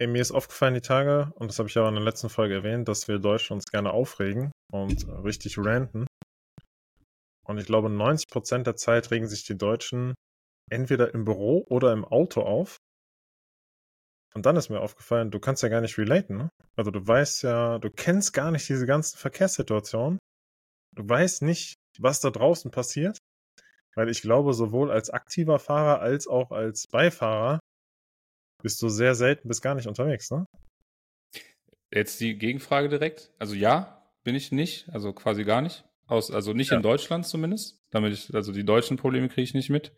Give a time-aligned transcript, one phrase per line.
[0.00, 2.54] Ey, mir ist aufgefallen die Tage, und das habe ich ja in der letzten Folge
[2.54, 6.06] erwähnt, dass wir Deutschen uns gerne aufregen und richtig ranten.
[7.44, 10.14] Und ich glaube, 90% der Zeit regen sich die Deutschen
[10.70, 12.76] entweder im Büro oder im Auto auf.
[14.34, 16.50] Und dann ist mir aufgefallen, du kannst ja gar nicht relaten, ne?
[16.76, 20.20] Also du weißt ja, du kennst gar nicht diese ganzen Verkehrssituationen.
[20.94, 23.18] Du weißt nicht, was da draußen passiert.
[23.96, 27.58] Weil ich glaube, sowohl als aktiver Fahrer als auch als Beifahrer
[28.62, 30.46] bist du sehr selten bis gar nicht unterwegs, ne?
[31.92, 33.32] Jetzt die Gegenfrage direkt.
[33.38, 35.84] Also ja, bin ich nicht, also quasi gar nicht.
[36.06, 36.76] Aus, also nicht ja.
[36.76, 37.82] in Deutschland zumindest.
[37.90, 39.94] Damit ich, also die deutschen Probleme kriege ich nicht mit.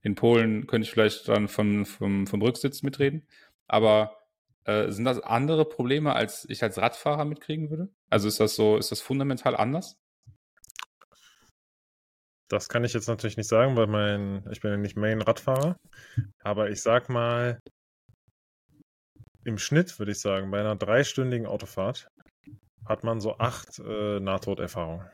[0.00, 3.26] In Polen könnte ich vielleicht dann vom, vom, vom Rücksitz mitreden.
[3.66, 4.16] Aber
[4.64, 7.88] äh, sind das andere Probleme, als ich als Radfahrer mitkriegen würde?
[8.10, 9.96] Also ist das so, ist das fundamental anders?
[12.48, 15.76] Das kann ich jetzt natürlich nicht sagen, weil mein, ich bin ja nicht Main-Radfahrer.
[16.42, 17.58] Aber ich sag mal,
[19.44, 22.08] im Schnitt würde ich sagen, bei einer dreistündigen Autofahrt
[22.86, 25.08] hat man so acht äh, Nahtoderfahrungen.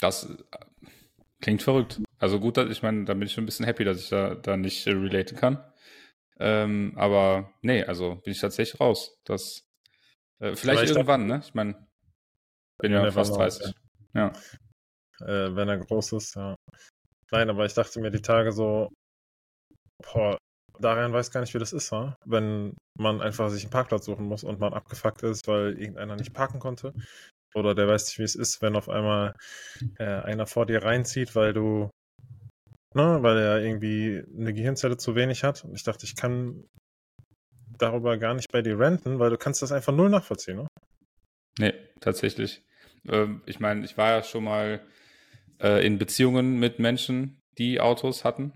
[0.00, 0.86] Das äh,
[1.40, 2.00] klingt verrückt.
[2.18, 4.56] Also gut, ich meine, da bin ich schon ein bisschen happy, dass ich da, da
[4.56, 5.62] nicht äh, relaten kann.
[6.40, 9.18] Ähm, aber nee, also bin ich tatsächlich raus.
[9.24, 9.66] Das
[10.40, 11.40] äh, vielleicht, vielleicht, irgendwann, ne?
[11.44, 11.88] Ich meine,
[12.78, 13.74] bin ja fast 30.
[14.14, 14.32] ja.
[15.20, 15.26] ja.
[15.26, 16.54] Äh, wenn er groß ist, ja.
[17.30, 18.88] Nein, aber ich dachte mir die Tage so,
[19.98, 20.38] boah,
[20.80, 22.16] Darian weiß gar nicht, wie das ist, wa?
[22.24, 26.32] wenn man einfach sich einen Parkplatz suchen muss und man abgefuckt ist, weil irgendeiner nicht
[26.32, 26.92] parken konnte.
[27.54, 29.34] Oder der weiß nicht, wie es ist, wenn auf einmal
[29.98, 31.90] äh, einer vor dir reinzieht, weil du,
[32.94, 35.64] ne, weil er irgendwie eine Gehirnzelle zu wenig hat.
[35.64, 36.64] Und ich dachte, ich kann
[37.78, 40.66] darüber gar nicht bei dir renten, weil du kannst das einfach null nachvollziehen, ne?
[41.58, 42.62] Nee, tatsächlich.
[43.08, 44.80] Ähm, ich meine, ich war ja schon mal
[45.60, 48.52] äh, in Beziehungen mit Menschen, die Autos hatten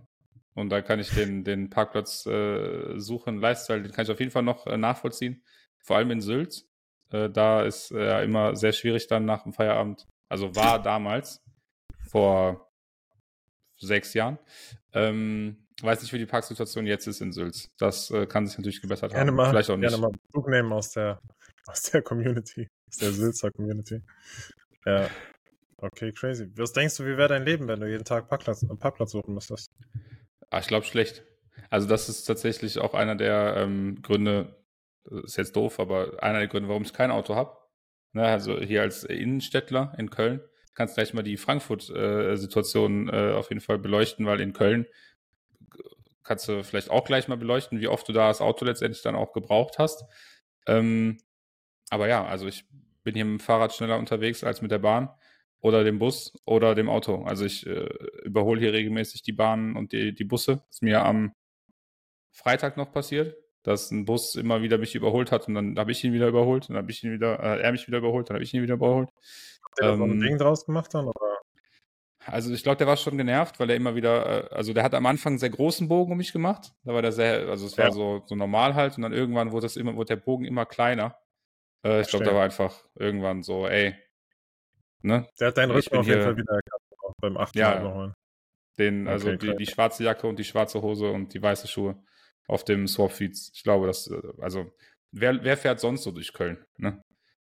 [0.54, 4.30] und da kann ich den, den Parkplatz äh, suchen, Lifestyle, den kann ich auf jeden
[4.30, 5.42] Fall noch äh, nachvollziehen.
[5.78, 6.64] Vor allem in Sylt.
[7.10, 10.06] Äh, da ist äh, immer sehr schwierig dann nach dem Feierabend.
[10.28, 11.42] Also war damals,
[12.10, 12.70] vor
[13.78, 14.38] sechs Jahren.
[14.92, 17.70] Ähm, weiß nicht, wie die Parksituation jetzt ist in Sylt.
[17.78, 19.36] Das äh, kann sich natürlich gebessert gerne haben.
[19.36, 19.88] Mal, Vielleicht auch nicht.
[19.88, 21.20] Gerne mal Bezug nehmen aus der,
[21.66, 24.02] aus der Community, aus der Sylzer Community.
[24.84, 25.08] Ja.
[25.78, 26.48] Okay, crazy.
[26.56, 29.72] Was denkst du, wie wäre dein Leben, wenn du jeden Tag Parkplatz, Parkplatz suchen müsstest?
[30.52, 31.24] Ah, ich glaube schlecht.
[31.70, 34.54] Also das ist tatsächlich auch einer der ähm, Gründe,
[35.24, 37.56] ist jetzt doof, aber einer der Gründe, warum ich kein Auto habe.
[38.12, 40.42] Ne, also hier als Innenstädtler in Köln
[40.74, 44.84] kannst gleich mal die Frankfurt-Situation äh, äh, auf jeden Fall beleuchten, weil in Köln
[46.22, 49.14] kannst du vielleicht auch gleich mal beleuchten, wie oft du da das Auto letztendlich dann
[49.14, 50.04] auch gebraucht hast.
[50.66, 51.16] Ähm,
[51.88, 52.66] aber ja, also ich
[53.04, 55.08] bin hier mit dem Fahrrad schneller unterwegs als mit der Bahn
[55.62, 57.22] oder dem Bus oder dem Auto.
[57.22, 57.88] Also ich äh,
[58.24, 60.56] überhole hier regelmäßig die Bahnen und die, die Busse.
[60.56, 61.32] Das ist mir am
[62.32, 66.02] Freitag noch passiert, dass ein Bus immer wieder mich überholt hat und dann habe ich
[66.02, 68.44] ihn wieder überholt, dann habe ich ihn wieder, äh, er mich wieder überholt, dann habe
[68.44, 69.08] ich ihn wieder überholt.
[69.08, 71.06] Hat der ähm, so ein ähm, Ding draus gemacht dann?
[71.06, 71.40] Oder?
[72.26, 74.94] Also ich glaube, der war schon genervt, weil er immer wieder, äh, also der hat
[74.94, 76.72] am Anfang einen sehr großen Bogen um mich gemacht.
[76.82, 77.92] Da war der sehr, also es war ja.
[77.92, 81.16] so, so normal halt und dann irgendwann wurde das immer, wurde der Bogen immer kleiner.
[81.84, 83.94] Äh, ich glaube, da war einfach irgendwann so, ey,
[85.02, 85.26] Ne?
[85.38, 86.82] Der hat deinen Rücken auf jeden Fall wieder erkannt,
[87.20, 88.14] beim achten ja, überholen.
[88.78, 92.02] Den, also okay, die, die, schwarze Jacke und die schwarze Hose und die weiße Schuhe
[92.46, 93.52] auf dem Swap-Feeds.
[93.54, 94.72] Ich glaube, das, äh, also,
[95.10, 96.64] wer, wer fährt sonst so durch Köln?
[96.76, 97.02] Ne?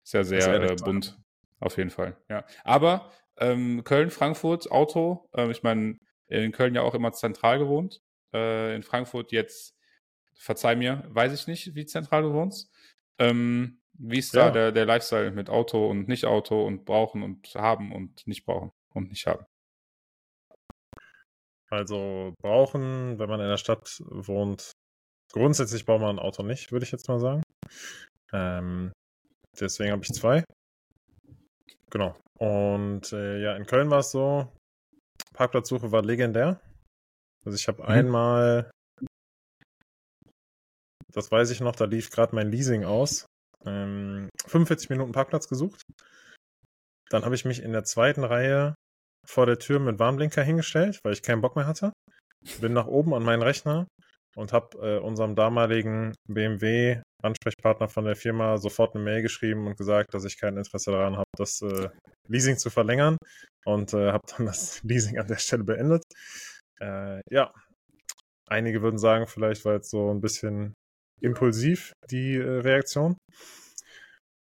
[0.03, 1.17] Ist ja sehr äh, bunt,
[1.59, 2.17] auf jeden Fall.
[2.29, 2.45] Ja.
[2.63, 8.01] Aber ähm, Köln, Frankfurt, Auto, äh, ich meine, in Köln ja auch immer zentral gewohnt.
[8.33, 9.75] Äh, in Frankfurt jetzt,
[10.33, 12.71] verzeih mir, weiß ich nicht, wie zentral du wohnst.
[13.19, 14.45] Ähm, wie ist ja.
[14.45, 18.45] da der, der Lifestyle mit Auto und nicht Auto und brauchen und haben und nicht
[18.45, 19.45] brauchen und nicht haben?
[21.69, 24.71] Also brauchen, wenn man in der Stadt wohnt,
[25.31, 27.43] grundsätzlich braucht man ein Auto nicht, würde ich jetzt mal sagen.
[28.33, 28.91] Ähm,
[29.59, 30.43] deswegen habe ich zwei.
[31.91, 32.17] Genau.
[32.39, 34.51] Und äh, ja, in Köln war es so,
[35.33, 36.59] Parkplatzsuche war legendär.
[37.45, 37.89] Also ich habe mhm.
[37.89, 38.71] einmal,
[41.13, 43.27] das weiß ich noch, da lief gerade mein Leasing aus
[43.65, 45.81] ähm, 45 Minuten Parkplatz gesucht.
[47.09, 48.75] Dann habe ich mich in der zweiten Reihe
[49.27, 51.93] vor der Tür mit Warnblinker hingestellt, weil ich keinen Bock mehr hatte.
[52.59, 53.87] Bin nach oben an meinen Rechner
[54.35, 59.77] und habe äh, unserem damaligen BMW Ansprechpartner von der Firma sofort eine Mail geschrieben und
[59.77, 61.89] gesagt, dass ich kein Interesse daran habe, das äh,
[62.27, 63.17] Leasing zu verlängern
[63.65, 66.03] und äh, habe dann das Leasing an der Stelle beendet.
[66.79, 67.53] Äh, ja,
[68.47, 70.73] einige würden sagen, vielleicht war jetzt so ein bisschen
[71.21, 73.17] impulsiv, die äh, Reaktion.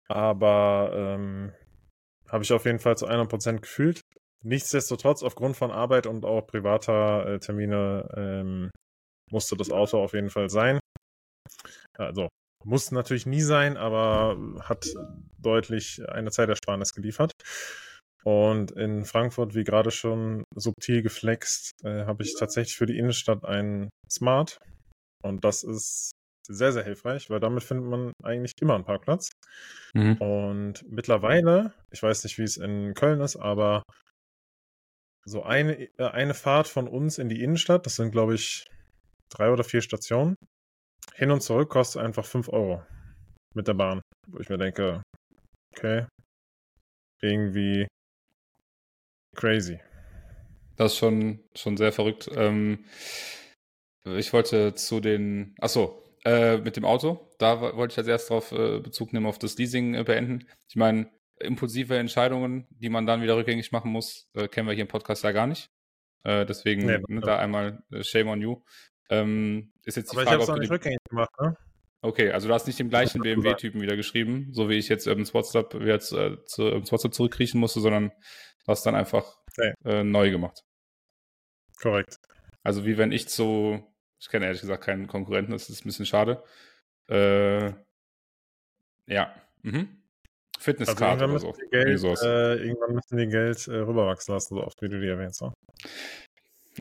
[0.08, 1.52] Aber ähm,
[2.28, 4.00] habe ich auf jeden Fall zu 100% gefühlt.
[4.44, 8.70] Nichtsdestotrotz, aufgrund von Arbeit und auch privater äh, Termine ähm,
[9.30, 10.78] musste das Auto auf jeden Fall sein.
[11.98, 12.28] Also
[12.64, 14.86] muss natürlich nie sein, aber hat
[15.38, 17.32] deutlich eine Zeitersparnis geliefert.
[18.24, 23.44] Und in Frankfurt, wie gerade schon subtil geflext, äh, habe ich tatsächlich für die Innenstadt
[23.44, 24.58] ein Smart.
[25.22, 26.10] Und das ist
[26.46, 29.30] sehr, sehr hilfreich, weil damit findet man eigentlich immer einen Parkplatz.
[29.94, 30.16] Mhm.
[30.16, 33.82] Und mittlerweile, ich weiß nicht, wie es in Köln ist, aber
[35.24, 38.64] so eine, äh, eine Fahrt von uns in die Innenstadt, das sind, glaube ich,
[39.28, 40.36] drei oder vier Stationen,
[41.14, 42.82] hin und zurück kostet einfach 5 Euro
[43.54, 44.00] mit der Bahn.
[44.28, 45.02] Wo ich mir denke,
[45.72, 46.06] okay,
[47.22, 47.86] irgendwie
[49.34, 49.80] crazy.
[50.76, 52.28] Das ist schon, schon sehr verrückt.
[52.34, 52.84] Ähm,
[54.04, 58.52] ich wollte zu den, achso, äh, mit dem Auto, da wollte ich als erstes darauf
[58.52, 60.46] äh, Bezug nehmen, auf das Leasing äh, beenden.
[60.68, 61.08] Ich meine,
[61.38, 65.22] impulsive Entscheidungen, die man dann wieder rückgängig machen muss, äh, kennen wir hier im Podcast
[65.22, 65.70] ja gar nicht.
[66.24, 68.62] Äh, deswegen nee, ne, da einmal Shame on you.
[69.08, 71.56] Ähm, ist jetzt die Aber Frage, ich habe es nicht rückgängig gemacht, ne?
[72.02, 75.32] Okay, also du hast nicht den gleichen BMW-Typen wieder geschrieben, so wie ich jetzt Urban
[75.32, 79.72] WhatsApp jetzt äh, zu Urban WhatsApp zurückkriechen musste, sondern du hast dann einfach nee.
[79.84, 80.62] äh, neu gemacht.
[81.80, 82.16] Korrekt.
[82.64, 83.84] Also wie wenn ich zu,
[84.18, 86.42] ich kenne ehrlich gesagt keinen Konkurrenten, das ist ein bisschen schade.
[87.08, 87.72] Äh,
[89.06, 89.34] ja.
[89.62, 89.88] Mhm.
[90.58, 91.60] Fitnesskarte also oder so.
[91.70, 95.42] Geld, äh, irgendwann müssen die Geld äh, rüberwachsen lassen, so oft wie du die erwähnst.
[95.42, 95.52] Ne?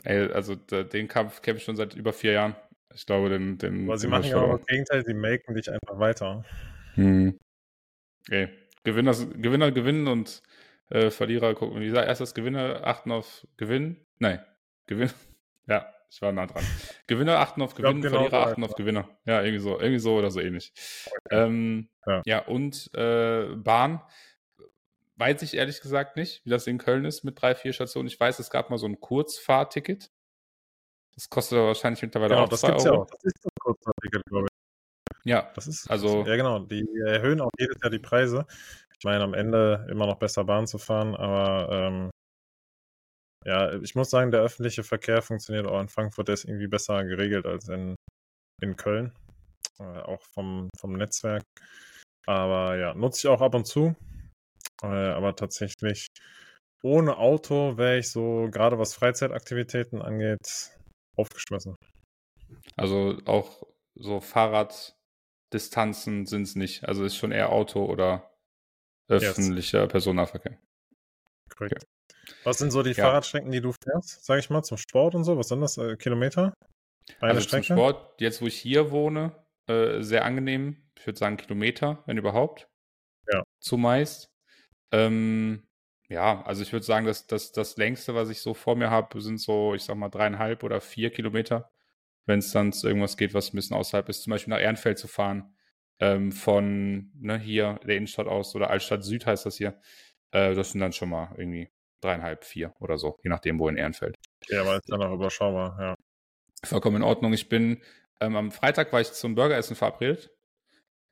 [0.04, 2.56] Ey, also den Kampf kämpfe ich schon seit über vier Jahren.
[2.94, 3.58] Ich glaube, den.
[3.58, 6.44] den Aber sie machen ja auch das Gegenteil, sie melken dich einfach weiter.
[6.94, 7.38] Hm.
[8.26, 8.48] Okay.
[8.84, 10.42] Gewinner, Gewinner gewinnen und
[10.90, 11.80] äh, Verlierer gucken.
[11.80, 14.04] Wie gesagt, erst das Gewinner achten auf Gewinn.
[14.18, 14.44] Nein,
[14.86, 15.10] Gewinn.
[15.68, 16.64] Ja, ich war nah dran.
[17.06, 19.08] Gewinner achten auf Gewinn, genau Verlierer achten auf Gewinner.
[19.24, 20.72] Ja, irgendwie so, irgendwie so oder so ähnlich.
[21.06, 21.44] Okay.
[21.44, 22.22] Ähm, ja.
[22.24, 22.46] ja.
[22.46, 24.02] und äh, Bahn
[25.16, 28.08] weiß ich ehrlich gesagt nicht, wie das in Köln ist mit drei, vier Stationen.
[28.08, 30.10] Ich weiß, es gab mal so ein Kurzfahrticket.
[31.14, 32.84] Das kostet wahrscheinlich mittlerweile genau, auch das 2 Euro.
[32.84, 33.06] Ja, auch.
[33.06, 35.30] das ist ein Kurzfahrticket, glaube ich.
[35.30, 36.24] Ja, das ist also.
[36.24, 36.60] Ja, genau.
[36.60, 38.46] Die erhöhen auch jedes Jahr die Preise.
[38.98, 42.10] Ich meine, am Ende immer noch besser Bahn zu fahren, aber ähm,
[43.46, 47.04] ja, ich muss sagen, der öffentliche Verkehr funktioniert auch in Frankfurt, der ist irgendwie besser
[47.04, 47.94] geregelt als in,
[48.60, 49.12] in Köln.
[49.78, 51.44] Äh, auch vom, vom Netzwerk.
[52.26, 53.94] Aber ja, nutze ich auch ab und zu.
[54.82, 56.08] Äh, aber tatsächlich
[56.82, 60.72] ohne Auto wäre ich so, gerade was Freizeitaktivitäten angeht,
[61.16, 61.76] aufgeschmissen.
[62.76, 63.62] Also auch
[63.94, 66.84] so Fahrraddistanzen sind es nicht.
[66.84, 68.30] Also ist schon eher Auto oder
[69.08, 69.88] öffentlicher yes.
[69.88, 70.58] Personennahverkehr.
[71.48, 71.76] Korrekt.
[71.76, 71.86] Okay.
[72.46, 73.02] Was sind so die ja.
[73.02, 75.36] Fahrradstrecken, die du fährst, sag ich mal, zum Sport und so?
[75.36, 75.78] Was sind das?
[75.78, 76.54] Äh, Kilometer?
[77.18, 77.66] Eine also Strecke?
[77.66, 79.32] zum Sport, jetzt wo ich hier wohne,
[79.66, 80.76] äh, sehr angenehm.
[80.96, 82.68] Ich würde sagen Kilometer, wenn überhaupt.
[83.32, 83.42] Ja.
[83.58, 84.30] Zumeist.
[84.92, 85.66] Ähm,
[86.08, 89.20] ja, also ich würde sagen, dass, dass das längste, was ich so vor mir habe,
[89.20, 91.72] sind so, ich sag mal, dreieinhalb oder vier Kilometer.
[92.26, 95.00] Wenn es dann zu irgendwas geht, was ein bisschen außerhalb ist, zum Beispiel nach Ehrenfeld
[95.00, 95.56] zu fahren,
[95.98, 99.80] ähm, von ne, hier der Innenstadt aus oder Altstadt Süd heißt das hier.
[100.30, 101.70] Äh, das sind dann schon mal irgendwie
[102.00, 104.16] dreieinhalb, vier oder so, je nachdem, wo in Ehrenfeld.
[104.48, 105.94] Ja, aber ist dann auch überschaubar, ja.
[106.64, 107.32] Vollkommen in Ordnung.
[107.32, 107.82] Ich bin
[108.20, 110.30] ähm, am Freitag war ich zum Burgeressen verabredet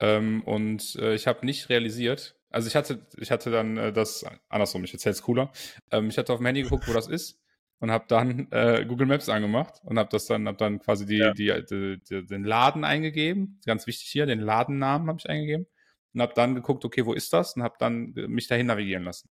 [0.00, 4.24] ähm, und äh, ich habe nicht realisiert, also ich hatte, ich hatte dann äh, das,
[4.48, 5.50] andersrum, ich erzähl's cooler.
[5.90, 7.40] Ähm, ich hatte auf dem Handy geguckt, wo das ist
[7.80, 11.16] und habe dann äh, Google Maps angemacht und habe das dann, habe dann quasi die,
[11.16, 11.32] ja.
[11.32, 13.60] die, die, die, den Laden eingegeben.
[13.66, 15.66] Ganz wichtig hier, den Ladennamen habe ich eingegeben
[16.14, 17.56] und habe dann geguckt, okay, wo ist das?
[17.56, 19.28] Und habe dann mich dahin navigieren lassen.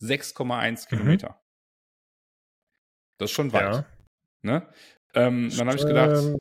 [0.00, 0.88] 6,1 mhm.
[0.88, 1.40] Kilometer.
[3.18, 3.74] Das ist schon weit.
[3.74, 3.86] Ja.
[4.42, 4.66] Ne?
[5.14, 6.38] Ähm, dann habe ich gedacht, ähm,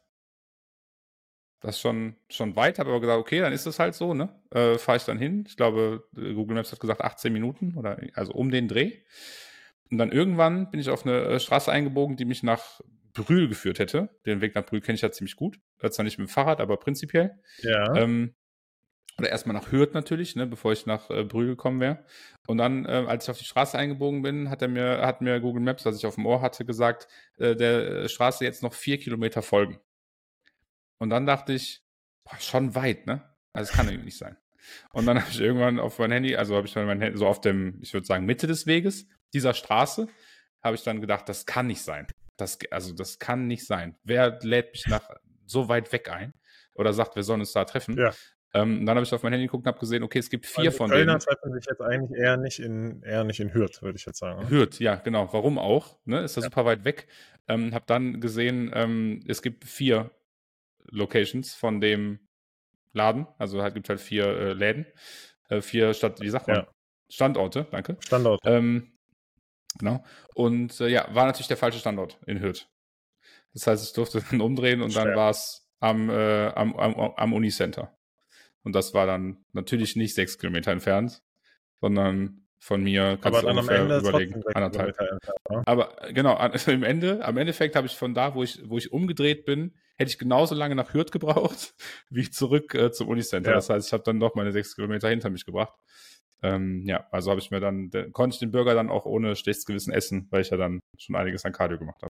[1.62, 4.30] das ist schon, schon weit, habe aber gesagt, okay, dann ist das halt so, ne?
[4.51, 5.44] Äh, Fahre ich dann hin.
[5.46, 9.00] Ich glaube, Google Maps hat gesagt 18 Minuten oder also um den Dreh.
[9.92, 12.80] Und dann irgendwann bin ich auf eine äh, Straße eingebogen, die mich nach
[13.13, 14.10] Brühl geführt hätte.
[14.25, 15.60] Den Weg nach Brühl kenne ich ja ziemlich gut.
[15.89, 17.39] Zwar nicht mit dem Fahrrad, aber prinzipiell.
[17.62, 17.94] Ja.
[17.96, 18.36] Ähm,
[19.20, 22.04] oder erstmal nach Hürth natürlich, ne, bevor ich nach äh, Brühl gekommen wäre.
[22.48, 25.40] Und dann, äh, als ich auf die Straße eingebogen bin, hat er mir, hat mir
[25.40, 27.08] Google Maps, was ich auf dem Ohr hatte, gesagt,
[27.38, 29.80] äh, der äh, Straße jetzt noch vier Kilometer folgen.
[30.98, 31.84] Und dann dachte ich,
[32.24, 33.24] boah, schon weit, ne?
[33.54, 34.38] Also es kann irgendwie nicht sein.
[34.94, 37.28] Und dann habe ich irgendwann auf mein Handy, also habe ich dann mein Handy so
[37.28, 40.08] auf dem, ich würde sagen, Mitte des Weges dieser Straße,
[40.64, 42.08] habe ich dann gedacht, das kann nicht sein.
[42.38, 43.98] Das, also das kann nicht sein.
[44.04, 45.10] Wer lädt mich nach
[45.46, 46.34] so weit weg ein?
[46.74, 47.98] Oder sagt, wir sollen uns da treffen?
[47.98, 48.14] Ja.
[48.53, 50.65] Ähm, dann habe ich auf mein Handy geguckt und habe gesehen, okay, es gibt vier
[50.65, 51.20] also von Kölner denen.
[51.20, 54.50] treffen sich jetzt eigentlich eher nicht in, eher nicht in Hürth, würde ich jetzt sagen.
[54.50, 55.32] Hürth, ja, genau.
[55.32, 56.00] Warum auch?
[56.06, 56.22] Ne?
[56.22, 57.08] Ist ja super weit weg.
[57.48, 60.12] Ähm, habe dann gesehen, ähm, es gibt vier
[60.86, 62.20] Locations von dem
[62.94, 63.27] Laden.
[63.38, 64.88] Also halt gibt halt vier äh, Läden.
[65.50, 66.58] Äh, vier Stadt, wie sagt man?
[66.58, 66.68] Ja.
[67.10, 67.98] Standorte, danke.
[68.00, 68.50] Standorte.
[68.50, 68.94] Ähm,
[69.77, 70.03] genau.
[70.34, 72.68] Und äh, ja, war natürlich der falsche Standort in Hürth.
[73.53, 77.34] Das heißt, ich durfte dann umdrehen und dann war es am, äh, am, am, am
[77.34, 77.96] Unicenter.
[78.63, 81.22] Und das war dann natürlich nicht sechs Kilometer entfernt,
[81.80, 84.98] sondern von mir kannst Aber du dann ungefähr am Ende überlegen, anderthalb.
[85.66, 88.92] Aber genau, also im Ende, am Endeffekt habe ich von da, wo ich, wo ich
[88.92, 91.74] umgedreht bin, hätte ich genauso lange nach Hürth gebraucht,
[92.10, 93.51] wie zurück äh, zum Unicenter.
[93.51, 93.56] Ja.
[93.56, 95.78] Das heißt, ich habe dann noch meine sechs Kilometer hinter mich gebracht.
[96.42, 99.66] Ähm, ja, also habe ich mir dann, konnte ich den Burger dann auch ohne schlechtes
[99.66, 102.12] Gewissen essen, weil ich ja dann schon einiges an Cardio gemacht habe.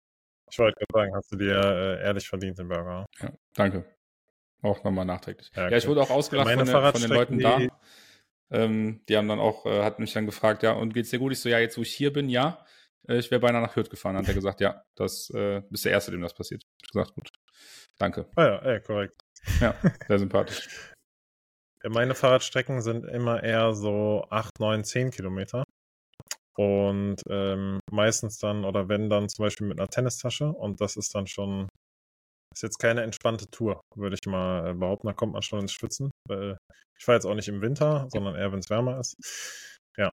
[0.50, 3.06] Ich wollte gerade sagen, hast du dir äh, ehrlich verdient, den Burger.
[3.20, 3.86] Ja, danke.
[4.62, 5.52] Auch nochmal nachträglich.
[5.56, 5.72] Ja, okay.
[5.72, 7.60] ja, ich wurde auch ausgelacht von, den, von den Leuten da.
[8.50, 11.34] Ähm, die haben dann auch, äh, hat mich dann gefragt, ja, und geht's dir gut?
[11.34, 12.66] Ich so, ja, jetzt wo ich hier bin, ja.
[13.08, 14.16] Äh, ich wäre beinahe nach Hürth gefahren.
[14.16, 16.64] Dann hat er gesagt, ja, das äh, bist der Erste, dem das passiert.
[16.82, 17.30] Ich gesagt, gut.
[17.98, 18.28] Danke.
[18.36, 19.20] Ah ja, ey, korrekt.
[19.60, 19.76] Ja,
[20.08, 20.68] sehr sympathisch.
[21.84, 25.64] Meine Fahrradstrecken sind immer eher so 8, 9, 10 Kilometer.
[26.56, 30.48] Und ähm, meistens dann, oder wenn dann zum Beispiel mit einer Tennistasche.
[30.48, 31.70] Und das ist dann schon,
[32.58, 35.08] ist jetzt keine entspannte Tour, würde ich mal äh, behaupten.
[35.08, 36.10] Da kommt man schon ins Schwitzen.
[36.30, 39.16] Ich fahre jetzt auch nicht im Winter, sondern eher, wenn es wärmer ist.
[39.96, 40.12] Ja.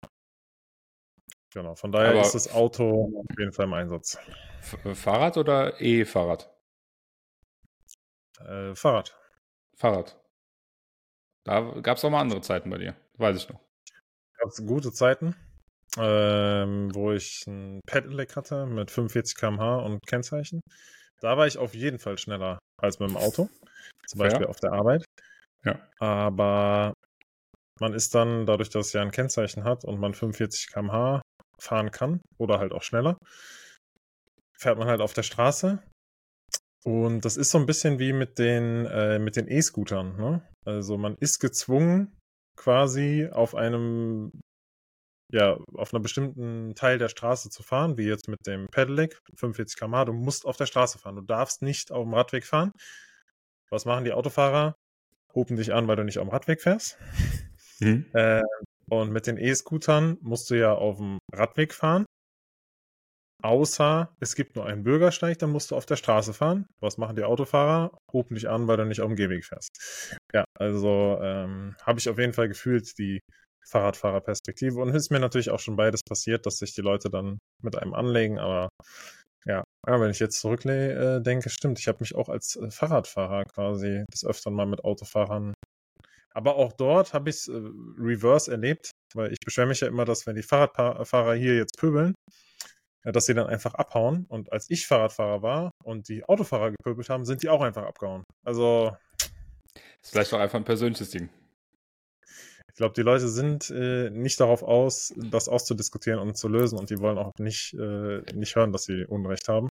[1.54, 4.18] Genau, von daher Aber ist das Auto auf jeden Fall im Einsatz.
[4.84, 6.52] Äh, Fahrrad oder E-Fahrrad?
[8.40, 9.16] Äh, Fahrrad.
[9.76, 10.20] Fahrrad.
[11.46, 13.60] Da gab es auch mal andere Zeiten bei dir, weiß ich noch.
[14.38, 15.36] Gab es gute Zeiten,
[15.96, 20.60] ähm, wo ich ein Pedelec hatte mit 45 km/h und Kennzeichen.
[21.24, 23.48] Da war ich auf jeden Fall schneller als mit dem Auto,
[24.06, 24.48] zum Beispiel ja.
[24.48, 25.06] auf der Arbeit.
[25.64, 25.80] Ja.
[25.98, 26.92] Aber
[27.80, 31.22] man ist dann, dadurch, dass es ja ein Kennzeichen hat und man 45 km/h
[31.58, 33.16] fahren kann oder halt auch schneller,
[34.52, 35.82] fährt man halt auf der Straße.
[36.84, 40.16] Und das ist so ein bisschen wie mit den äh, mit den E-Scootern.
[40.16, 40.46] Ne?
[40.66, 42.14] Also man ist gezwungen,
[42.58, 44.30] quasi auf einem
[45.34, 49.76] ja, auf einer bestimmten Teil der Straße zu fahren, wie jetzt mit dem Pedelec, 45
[49.76, 50.04] km/h.
[50.04, 51.16] Du musst auf der Straße fahren.
[51.16, 52.70] Du darfst nicht auf dem Radweg fahren.
[53.68, 54.76] Was machen die Autofahrer?
[55.34, 56.98] Hupen dich an, weil du nicht auf dem Radweg fährst.
[57.80, 58.06] Mhm.
[58.12, 58.40] Äh,
[58.88, 62.06] und mit den E-Scootern musst du ja auf dem Radweg fahren.
[63.42, 66.66] Außer es gibt nur einen Bürgersteig, dann musst du auf der Straße fahren.
[66.80, 67.98] Was machen die Autofahrer?
[68.12, 70.16] Hupen dich an, weil du nicht auf dem Gehweg fährst.
[70.32, 73.18] Ja, also ähm, habe ich auf jeden Fall gefühlt die
[73.68, 74.80] Fahrradfahrerperspektive.
[74.80, 77.76] Und es ist mir natürlich auch schon beides passiert, dass sich die Leute dann mit
[77.76, 78.38] einem anlegen.
[78.38, 78.68] Aber
[79.46, 83.44] ja, ja wenn ich jetzt zurückdenke, äh, stimmt, ich habe mich auch als äh, Fahrradfahrer
[83.44, 85.54] quasi des Öfteren mal mit Autofahrern.
[86.34, 87.52] Aber auch dort habe ich es äh,
[87.98, 92.14] reverse erlebt, weil ich beschwere mich ja immer, dass wenn die Fahrradfahrer hier jetzt pöbeln,
[93.04, 94.26] dass sie dann einfach abhauen.
[94.28, 98.24] Und als ich Fahrradfahrer war und die Autofahrer gepöbelt haben, sind die auch einfach abgehauen.
[98.44, 98.96] Also.
[100.02, 101.28] ist vielleicht auch einfach ein persönliches Ding.
[102.74, 106.90] Ich glaube, die Leute sind äh, nicht darauf aus, das auszudiskutieren und zu lösen und
[106.90, 109.68] die wollen auch nicht, äh, nicht hören, dass sie Unrecht haben,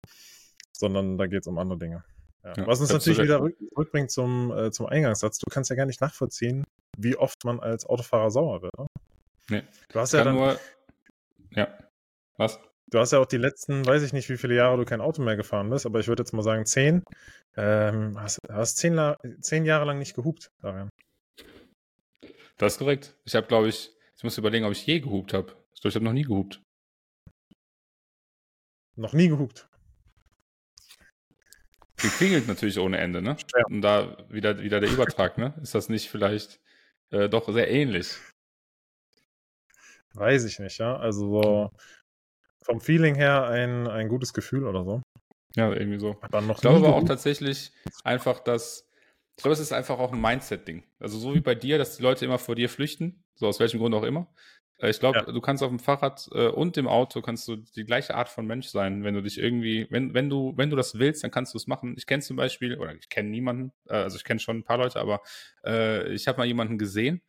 [0.72, 2.04] sondern da geht es um andere Dinge.
[2.44, 2.54] Ja.
[2.56, 5.40] Ja, Was uns natürlich wieder rück, rückbringt zum, äh, zum Eingangssatz.
[5.40, 6.64] Du kannst ja gar nicht nachvollziehen,
[6.96, 8.78] wie oft man als Autofahrer sauer wird.
[8.78, 8.86] Ne?
[9.50, 9.64] Nee.
[9.90, 10.36] Du hast ja dann.
[10.36, 10.60] Nur,
[11.56, 11.76] ja.
[12.38, 12.60] Was?
[12.92, 15.24] Du hast ja auch die letzten, weiß ich nicht, wie viele Jahre du kein Auto
[15.24, 17.04] mehr gefahren bist, aber ich würde jetzt mal sagen zehn.
[17.58, 19.00] Ähm, hast, hast zehn,
[19.40, 20.90] zehn Jahre lang nicht gehupt darin.
[22.62, 23.16] Das ist korrekt.
[23.26, 25.52] Ich habe, glaube ich, ich muss überlegen, ob ich je gehupt habe.
[25.74, 26.62] Ich glaube, ich habe noch nie gehupt.
[28.96, 29.68] Noch nie gehupt.
[31.98, 33.36] Geklingelt natürlich ohne Ende, ne?
[33.56, 33.64] Ja.
[33.66, 35.56] Und da wieder, wieder der Übertrag, ne?
[35.64, 36.60] Ist das nicht vielleicht
[37.10, 38.16] äh, doch sehr ähnlich?
[40.14, 40.98] Weiß ich nicht, ja.
[40.98, 41.72] Also so
[42.62, 45.02] vom Feeling her ein, ein gutes Gefühl oder so.
[45.56, 46.12] Ja, irgendwie so.
[46.22, 47.72] Ich glaube aber auch tatsächlich
[48.04, 48.88] einfach, dass
[49.42, 50.84] ich glaube, es ist einfach auch ein Mindset-Ding.
[51.00, 53.80] Also so wie bei dir, dass die Leute immer vor dir flüchten, so aus welchem
[53.80, 54.28] Grund auch immer.
[54.78, 55.24] Äh, ich glaube, ja.
[55.24, 58.46] du kannst auf dem Fahrrad äh, und im Auto kannst du die gleiche Art von
[58.46, 61.56] Mensch sein, wenn du dich irgendwie, wenn, wenn du, wenn du das willst, dann kannst
[61.56, 61.96] du es machen.
[61.98, 64.78] Ich kenne zum Beispiel, oder ich kenne niemanden, äh, also ich kenne schon ein paar
[64.78, 65.22] Leute, aber
[65.66, 67.24] äh, ich habe mal jemanden gesehen,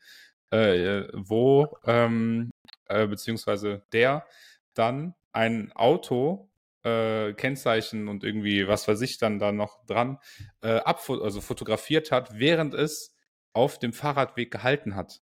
[0.50, 2.50] äh, wo, ähm,
[2.88, 4.26] äh, beziehungsweise der
[4.75, 6.50] dann ein Auto
[6.85, 10.19] äh, Kennzeichen und irgendwie was weiß ich dann da noch dran
[10.62, 13.15] äh, abfo also fotografiert hat, während es
[13.53, 15.21] auf dem Fahrradweg gehalten hat,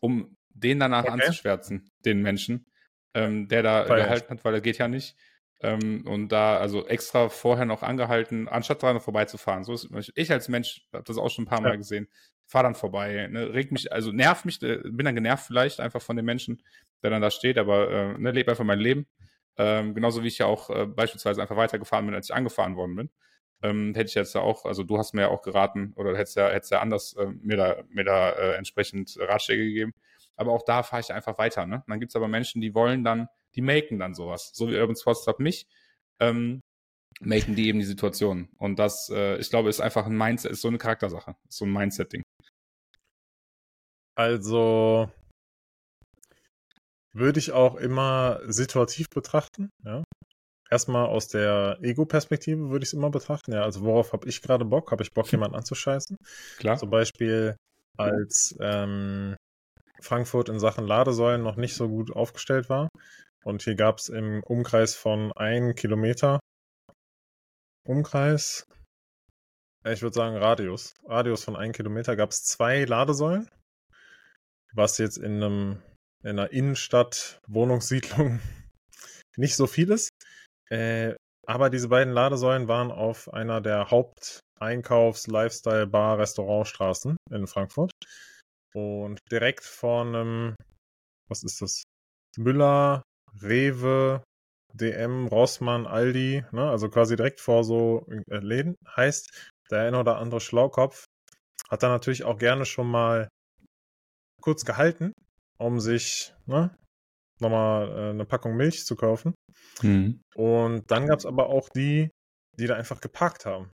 [0.00, 1.12] um den danach okay.
[1.12, 2.66] anzuschwärzen, den Menschen,
[3.14, 4.04] ähm, der da Feierlich.
[4.04, 5.16] gehalten hat, weil er geht ja nicht.
[5.60, 9.64] Ähm, und da also extra vorher noch angehalten, anstatt daran vorbeizufahren.
[9.64, 11.76] So ist, ich als Mensch habe das auch schon ein paar Mal ja.
[11.76, 12.08] gesehen.
[12.46, 16.02] Fahr dann vorbei, ne, regt mich, also nervt mich, äh, bin dann genervt vielleicht einfach
[16.02, 16.62] von dem Menschen,
[17.02, 19.06] der dann da steht, aber äh, ne, lebe einfach mein Leben.
[19.56, 22.96] Ähm, genauso wie ich ja auch äh, beispielsweise einfach weitergefahren bin, als ich angefahren worden
[22.96, 23.10] bin.
[23.62, 26.36] Ähm, hätte ich jetzt ja auch, also du hast mir ja auch geraten oder hättest
[26.36, 29.94] ja, hättest ja anders äh, mir da, mir da äh, entsprechend Ratschläge gegeben.
[30.36, 31.66] Aber auch da fahre ich einfach weiter.
[31.66, 31.84] Ne?
[31.86, 34.50] dann gibt es aber Menschen, die wollen dann, die maken dann sowas.
[34.54, 35.66] So wie Urban Sports Club mich.
[36.20, 36.60] Ähm,
[37.20, 38.48] machen die eben die Situation.
[38.58, 41.64] Und das, äh, ich glaube, ist einfach ein Mindset, ist so eine Charaktersache, ist so
[41.64, 42.22] ein Mindset-Ding.
[44.16, 45.10] Also
[47.14, 50.04] würde ich auch immer situativ betrachten, ja.
[50.70, 53.62] Erstmal aus der Ego-Perspektive würde ich es immer betrachten, ja.
[53.62, 54.90] Also worauf habe ich gerade Bock?
[54.90, 56.16] Habe ich Bock, jemanden anzuscheißen?
[56.58, 56.76] Klar.
[56.76, 57.56] Zum Beispiel
[57.96, 59.36] als ähm,
[60.00, 62.88] Frankfurt in Sachen Ladesäulen noch nicht so gut aufgestellt war.
[63.44, 66.40] Und hier gab es im Umkreis von einem Kilometer
[67.86, 68.66] Umkreis,
[69.86, 73.50] ich würde sagen Radius, Radius von einem Kilometer gab es zwei Ladesäulen,
[74.72, 75.82] was jetzt in einem
[76.24, 78.40] in einer Innenstadt Wohnungssiedlung
[79.36, 80.10] nicht so viel ist.
[80.70, 81.14] Äh,
[81.46, 87.92] aber diese beiden Ladesäulen waren auf einer der Haupteinkaufs-, Lifestyle-, Bar-, Restaurantstraßen in Frankfurt.
[88.74, 90.56] Und direkt vor einem,
[91.28, 91.82] was ist das?
[92.36, 93.02] Müller,
[93.42, 94.24] Rewe,
[94.72, 96.70] DM, Rossmann, Aldi, ne?
[96.70, 98.74] also quasi direkt vor so äh, Läden.
[98.96, 101.04] Heißt, der ein oder andere Schlaukopf
[101.68, 103.28] hat da natürlich auch gerne schon mal
[104.40, 105.12] kurz gehalten,
[105.64, 106.76] um sich ne,
[107.40, 109.34] nochmal äh, eine Packung Milch zu kaufen.
[109.82, 110.20] Mhm.
[110.34, 112.10] Und dann gab es aber auch die,
[112.58, 113.70] die da einfach geparkt haben.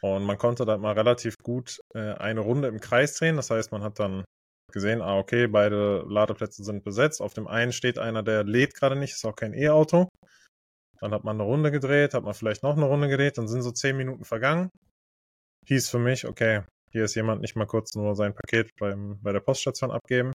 [0.00, 3.36] Und man konnte da mal relativ gut äh, eine Runde im Kreis drehen.
[3.36, 4.24] Das heißt, man hat dann
[4.72, 7.20] gesehen, ah, okay, beide Ladeplätze sind besetzt.
[7.20, 10.08] Auf dem einen steht einer, der lädt gerade nicht, ist auch kein E-Auto.
[11.00, 13.62] Dann hat man eine Runde gedreht, hat man vielleicht noch eine Runde gedreht, dann sind
[13.62, 14.68] so zehn Minuten vergangen.
[15.66, 19.32] Hieß für mich, okay, hier ist jemand nicht mal kurz nur sein Paket beim, bei
[19.32, 20.32] der Poststation abgeben.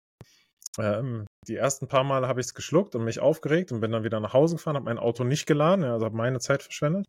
[0.78, 4.04] Ähm, die ersten paar Male habe ich es geschluckt und mich aufgeregt und bin dann
[4.04, 7.06] wieder nach Hause gefahren, habe mein Auto nicht geladen, also habe meine Zeit verschwendet.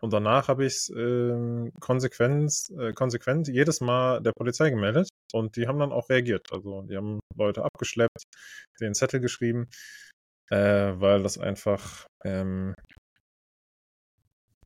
[0.00, 5.54] Und danach habe ich es äh, konsequent, äh, konsequent jedes Mal der Polizei gemeldet und
[5.56, 6.52] die haben dann auch reagiert.
[6.52, 8.24] Also die haben Leute abgeschleppt,
[8.80, 9.68] den Zettel geschrieben,
[10.50, 12.74] äh, weil das einfach ähm,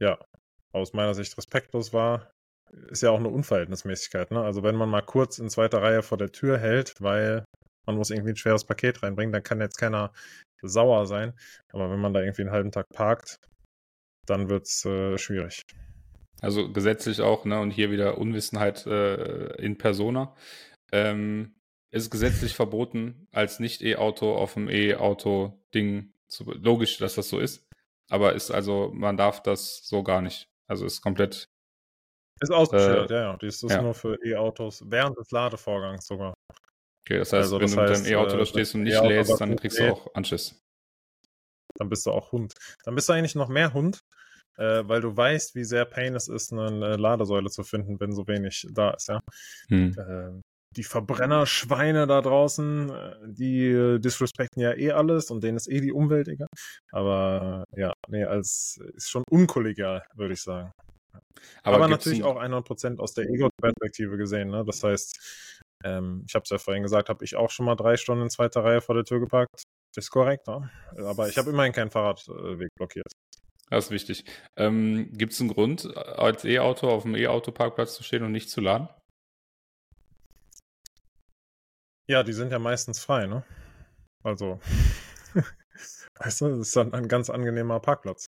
[0.01, 0.19] ja
[0.73, 2.31] aus meiner Sicht respektlos war.
[2.89, 4.31] Ist ja auch eine Unverhältnismäßigkeit.
[4.31, 4.43] Ne?
[4.43, 7.45] Also wenn man mal kurz in zweiter Reihe vor der Tür hält, weil
[7.87, 10.13] man muss irgendwie ein schweres Paket reinbringen, dann kann jetzt keiner
[10.63, 11.33] sauer sein.
[11.73, 13.39] Aber wenn man da irgendwie einen halben Tag parkt,
[14.27, 15.63] dann wird es äh, schwierig.
[16.41, 20.35] Also gesetzlich auch, ne, und hier wieder Unwissenheit äh, in Persona.
[20.93, 21.55] Ähm,
[21.91, 26.45] ist gesetzlich verboten, als Nicht-E-Auto auf dem E-Auto-Ding zu.
[26.53, 27.67] Logisch, dass das so ist.
[28.11, 30.49] Aber ist also, man darf das so gar nicht.
[30.69, 31.49] Also ist komplett.
[32.41, 33.37] Ist ausgeschildert, äh, ja, ja.
[33.39, 33.83] Das ist ja.
[33.83, 36.35] nur für E-Autos während des Ladevorgangs sogar.
[37.07, 38.83] Okay, das heißt, also, das wenn heißt, du mit deinem E-Auto da äh, stehst und
[38.83, 40.61] nicht e lädst, dann kriegst du auch Anschiss.
[41.79, 42.55] Dann bist du auch Hund.
[42.85, 44.01] Dann bist du eigentlich noch mehr Hund,
[44.57, 48.27] äh, weil du weißt, wie sehr Pain es ist, eine Ladesäule zu finden, wenn so
[48.27, 49.21] wenig da ist, ja.
[49.69, 49.95] Hm.
[49.97, 50.43] Äh,
[50.77, 55.81] die Verbrennerschweine da draußen, äh, die äh, disrespekten ja eh alles und denen ist eh
[55.81, 56.49] die Umwelt egal.
[56.91, 60.73] Aber äh, ja, nee, als ist schon unkollegial, würde ich sagen.
[61.63, 64.51] Aber, Aber natürlich auch 100% aus der Ego-Perspektive gesehen.
[64.51, 64.65] Ne?
[64.67, 67.97] Das heißt, ähm, ich habe es ja vorhin gesagt, habe ich auch schon mal drei
[67.97, 69.63] Stunden in zweiter Reihe vor der Tür geparkt.
[69.97, 70.71] Ist korrekt, ne?
[70.99, 73.07] aber ich habe immerhin keinen Fahrradweg blockiert.
[73.71, 74.25] Das ist wichtig.
[74.57, 78.61] Ähm, Gibt es einen Grund, als E-Auto auf dem E-Auto-Parkplatz zu stehen und nicht zu
[78.61, 78.89] laden?
[82.09, 83.45] Ja, die sind ja meistens frei, ne?
[84.23, 84.61] Also,
[86.19, 88.27] weißt du, das ist dann ein ganz angenehmer Parkplatz.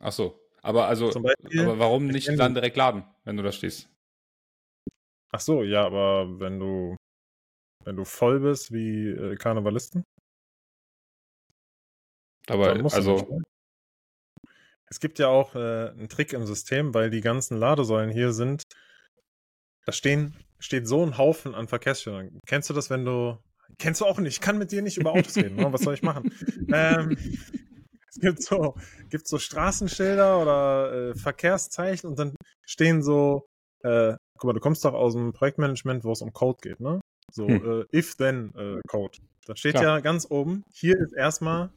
[0.00, 0.40] Ach so.
[0.62, 3.91] Aber also, Beispiel, aber warum nicht dann direkt laden, wenn du da stehst?
[5.32, 6.96] Ach so, ja, aber wenn du,
[7.84, 10.04] wenn du voll bist wie äh, Karnevalisten.
[12.48, 13.40] Aber also.
[14.90, 18.62] Es gibt ja auch äh, einen Trick im System, weil die ganzen Ladesäulen hier sind.
[19.86, 22.38] Da stehen, steht so ein Haufen an Verkehrsschildern.
[22.46, 23.38] Kennst du das, wenn du.
[23.78, 24.34] Kennst du auch nicht?
[24.34, 25.56] Ich kann mit dir nicht über Autos reden.
[25.56, 25.72] Ne?
[25.72, 26.30] Was soll ich machen?
[26.74, 27.16] ähm,
[28.06, 28.74] es gibt so,
[29.08, 32.34] gibt so Straßenschilder oder äh, Verkehrszeichen und dann
[32.66, 33.46] stehen so
[33.82, 37.00] äh, guck mal, du kommst doch aus dem Projektmanagement, wo es um Code geht, ne?
[37.30, 37.86] So, hm.
[37.92, 39.18] äh, if-then-Code.
[39.18, 39.84] Äh, da steht Klar.
[39.84, 41.70] ja ganz oben, hier ist erstmal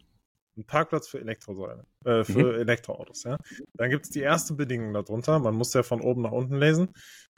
[0.57, 2.59] ein Parkplatz für Elektrosäule, äh, für mhm.
[2.59, 3.37] Elektroautos, ja.
[3.75, 5.37] Dann gibt es die erste Bedingung darunter.
[5.37, 6.89] Man muss ja von oben nach unten lesen,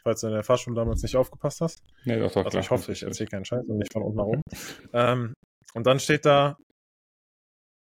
[0.02, 1.84] falls du in der Fahrschule damals nicht aufgepasst hast.
[2.06, 4.26] Nee, doch, doch, also ich hoffe, ich erzähle keinen Scheiß und nicht von unten nach
[4.26, 4.42] oben.
[4.94, 5.34] ähm,
[5.74, 6.56] und dann steht da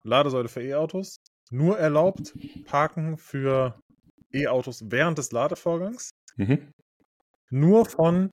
[0.03, 1.19] Ladesäule für E-Autos,
[1.51, 3.79] nur erlaubt Parken für
[4.33, 6.11] E-Autos während des Ladevorgangs.
[6.37, 6.73] Mhm.
[7.51, 8.31] Nur von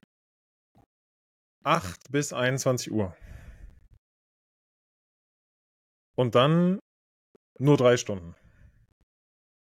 [1.63, 3.15] 8 bis 21 Uhr.
[6.15, 6.80] Und dann
[7.60, 8.36] nur drei Stunden.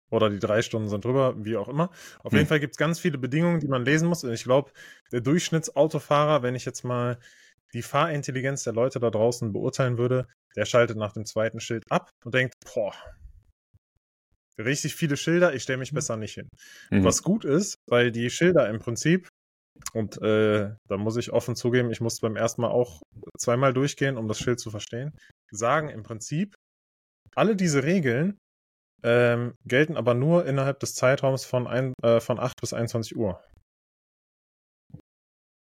[0.10, 1.90] Oder die drei Stunden sind drüber, wie auch immer.
[2.20, 2.40] Auf hm.
[2.40, 4.24] jeden Fall gibt es ganz viele Bedingungen, die man lesen muss.
[4.24, 4.72] Und ich glaube,
[5.12, 7.20] der Durchschnittsautofahrer, wenn ich jetzt mal
[7.74, 12.12] die Fahrintelligenz der Leute da draußen beurteilen würde, der schaltet nach dem zweiten Schild ab
[12.24, 12.94] und denkt, boah,
[14.60, 16.50] richtig viele Schilder, ich stelle mich besser nicht hin.
[16.92, 17.04] Mhm.
[17.04, 19.28] Was gut ist, weil die Schilder im Prinzip,
[19.94, 23.02] und äh, da muss ich offen zugeben, ich musste beim ersten Mal auch
[23.38, 25.12] zweimal durchgehen, um das Schild zu verstehen,
[25.52, 26.56] sagen im Prinzip,
[27.36, 28.38] alle diese Regeln
[29.04, 33.44] ähm, gelten aber nur innerhalb des Zeitraums von, ein, äh, von 8 bis 21 Uhr.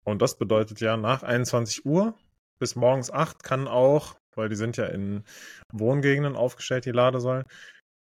[0.05, 2.17] Und das bedeutet ja, nach 21 Uhr
[2.59, 5.25] bis morgens 8 kann auch, weil die sind ja in
[5.73, 7.45] Wohngegenden aufgestellt, die Ladesäulen,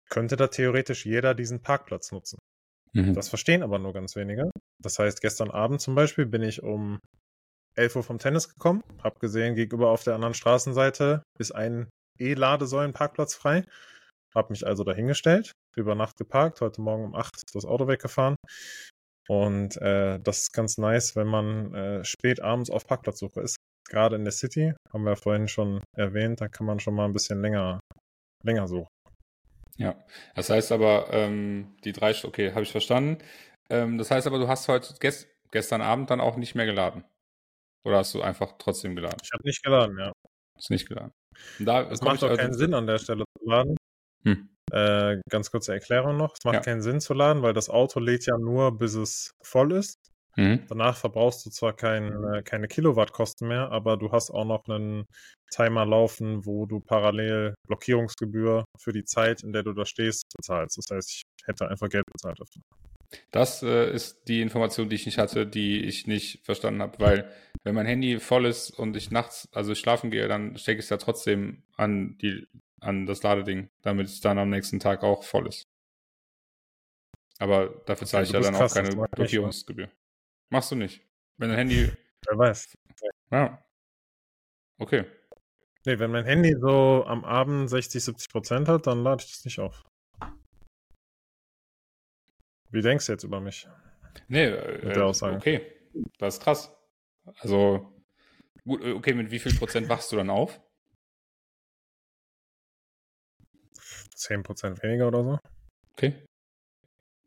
[0.09, 2.39] könnte da theoretisch jeder diesen Parkplatz nutzen.
[2.93, 3.13] Mhm.
[3.13, 4.49] Das verstehen aber nur ganz wenige.
[4.81, 6.99] Das heißt, gestern Abend zum Beispiel bin ich um
[7.75, 11.89] 11 Uhr vom Tennis gekommen, hab gesehen, gegenüber auf der anderen Straßenseite ist ein
[12.19, 13.63] E-Ladesäulen-Parkplatz frei.
[14.33, 18.35] Hab mich also dahingestellt, über Nacht geparkt, heute Morgen um 8 ist das Auto weggefahren.
[19.27, 23.57] Und äh, das ist ganz nice, wenn man äh, spät abends auf Parkplatzsuche ist.
[23.89, 27.05] Gerade in der City, haben wir ja vorhin schon erwähnt, da kann man schon mal
[27.05, 27.79] ein bisschen länger,
[28.43, 28.87] länger suchen.
[29.77, 29.95] Ja,
[30.35, 33.23] das heißt aber, ähm, die drei, okay, habe ich verstanden.
[33.69, 37.03] Ähm, das heißt aber, du hast heute gest gestern Abend dann auch nicht mehr geladen.
[37.85, 39.17] Oder hast du einfach trotzdem geladen?
[39.23, 40.11] Ich habe nicht geladen, ja.
[40.57, 41.11] Hast nicht geladen.
[41.59, 43.77] Da Es komm macht auch also- keinen Sinn, an der Stelle zu laden.
[44.25, 44.49] Hm.
[44.71, 46.33] Äh, ganz kurze Erklärung noch.
[46.37, 46.61] Es macht Ja.
[46.61, 49.97] keinen Sinn zu laden, weil das Auto lädt ja nur, bis es voll ist.
[50.37, 50.61] Mhm.
[50.69, 55.07] Danach verbrauchst du zwar kein, äh, keine Kilowattkosten mehr, aber du hast auch noch einen
[55.51, 60.77] Timer laufen, wo du parallel Blockierungsgebühr für die Zeit, in der du da stehst, bezahlst.
[60.77, 62.61] Das heißt, ich hätte einfach Geld bezahlt dafür.
[63.31, 67.31] Das äh, ist die Information, die ich nicht hatte, die ich nicht verstanden habe, weil
[67.63, 70.89] wenn mein Handy voll ist und ich nachts, also schlafen gehe, dann stecke ich es
[70.89, 72.45] ja trotzdem an die,
[72.79, 75.63] an das Ladeding, damit es dann am nächsten Tag auch voll ist.
[77.39, 79.89] Aber dafür zahle ich ja bist dann auch keine ich Blockierungsgebühr.
[80.49, 81.01] Machst du nicht.
[81.37, 81.91] Wenn dein Handy,
[82.27, 82.73] Wer weiß.
[83.31, 83.63] ja.
[84.79, 85.05] Okay.
[85.85, 89.45] Nee, wenn mein Handy so am Abend 60, 70 Prozent hat, dann lade ich das
[89.45, 89.83] nicht auf.
[92.71, 93.67] Wie denkst du jetzt über mich?
[94.27, 95.37] Nee, Mit äh, der Aussage.
[95.37, 95.73] okay.
[96.17, 96.75] Das ist krass.
[97.39, 97.93] Also,
[98.65, 100.59] gut, äh, okay, mit wie viel Prozent wachst du dann auf?
[104.15, 105.39] 10 Prozent weniger oder so?
[105.93, 106.26] Okay.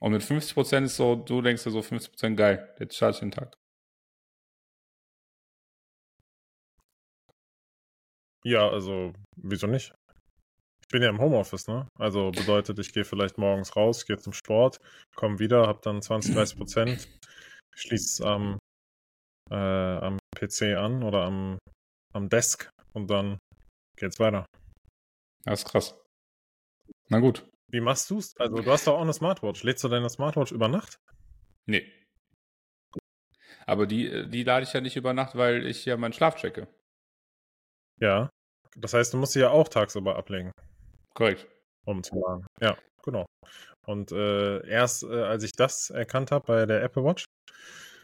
[0.02, 2.74] Und mit 50 Prozent ist so, du denkst dir so 50 Prozent geil.
[2.78, 3.54] Jetzt starte ich den Tag.
[8.44, 9.92] Ja, also, wieso nicht?
[10.80, 11.86] Ich bin ja im Homeoffice, ne?
[11.98, 14.80] Also bedeutet, ich gehe vielleicht morgens raus, gehe zum Sport,
[15.14, 17.08] komme wieder, habe dann 20, 30 Prozent,
[17.76, 18.58] schließe es am,
[19.50, 21.58] äh, am PC an oder am,
[22.14, 23.38] am Desk und dann
[23.96, 24.46] geht's weiter.
[25.44, 25.94] Das ist krass.
[27.08, 27.49] Na gut.
[27.70, 28.36] Wie machst du's?
[28.38, 29.62] Also, du hast doch auch eine Smartwatch.
[29.62, 30.98] Lädst du deine Smartwatch über Nacht?
[31.66, 31.90] Nee.
[33.66, 36.36] Aber die, äh, die lade ich ja nicht über Nacht, weil ich ja meinen Schlaf
[36.36, 36.66] checke.
[38.00, 38.30] Ja.
[38.76, 40.52] Das heißt, du musst sie ja auch tagsüber ablegen,
[41.14, 41.46] Korrekt.
[41.86, 42.46] um zu laden.
[42.60, 43.26] Ja, genau.
[43.86, 47.24] Und äh, erst äh, als ich das erkannt habe bei der Apple Watch,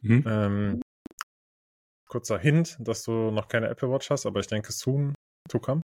[0.02, 0.24] Mhm.
[0.26, 0.82] ähm,
[2.08, 5.14] kurzer Hint, dass du noch keine Apple Watch hast, aber ich denke soon
[5.48, 5.80] to come,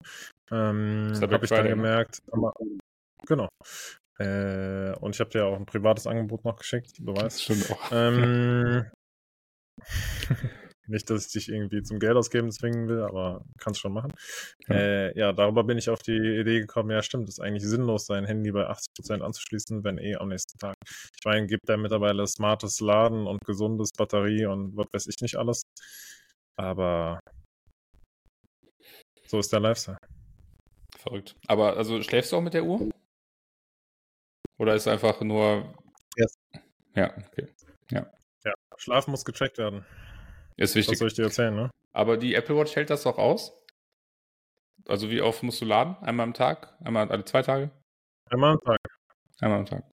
[0.51, 1.71] ähm, habe ich dann ne?
[1.71, 2.23] gemerkt,
[3.27, 3.49] genau.
[4.19, 7.43] Äh, und ich habe dir auch ein privates Angebot noch geschickt, du Das weißt.
[7.43, 7.91] stimmt auch.
[7.93, 8.91] Ähm,
[10.89, 14.13] nicht, dass ich dich irgendwie zum Geld ausgeben zwingen will, aber kannst schon machen.
[14.67, 14.75] Ja.
[14.75, 18.25] Äh, ja, darüber bin ich auf die Idee gekommen, ja stimmt, ist eigentlich sinnlos, sein
[18.25, 20.75] Handy bei 80% anzuschließen, wenn eh am nächsten Tag.
[20.85, 25.37] Ich meine, gibt ja mittlerweile smartes Laden und gesundes Batterie und was weiß ich nicht
[25.37, 25.63] alles.
[26.57, 27.21] Aber
[29.27, 29.99] so ist der Lifestyle.
[30.97, 31.37] Verrückt.
[31.47, 32.91] Aber also schläfst du auch mit der Uhr?
[34.59, 35.75] Oder ist einfach nur.
[36.17, 36.35] Yes.
[36.95, 37.49] Ja, okay.
[37.91, 38.07] Ja,
[38.77, 39.85] Schlaf muss gecheckt werden.
[40.57, 40.99] Ist Was wichtig.
[40.99, 41.71] soll ich dir erzählen, ne?
[41.93, 43.53] Aber die Apple Watch hält das doch aus?
[44.87, 45.97] Also wie oft musst du laden?
[46.01, 46.77] Einmal am Tag?
[46.85, 47.71] Einmal alle zwei Tage?
[48.31, 48.79] Einmal am Tag.
[49.41, 49.85] Einmal am Tag.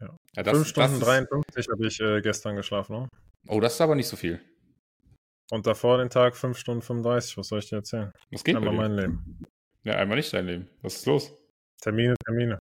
[0.00, 0.16] Ja.
[0.36, 3.08] ja das, 5 Stunden das ist, 53 habe ich äh, gestern geschlafen, ne?
[3.48, 4.40] Oh, das ist aber nicht so viel.
[5.50, 7.36] Und davor den Tag 5 Stunden 35.
[7.36, 8.12] Was soll ich dir erzählen?
[8.30, 9.46] Was geht Einmal mein Leben.
[9.84, 10.68] Ja, einmal nicht dein Leben.
[10.82, 11.32] Was ist los?
[11.80, 12.58] Termine, Termine.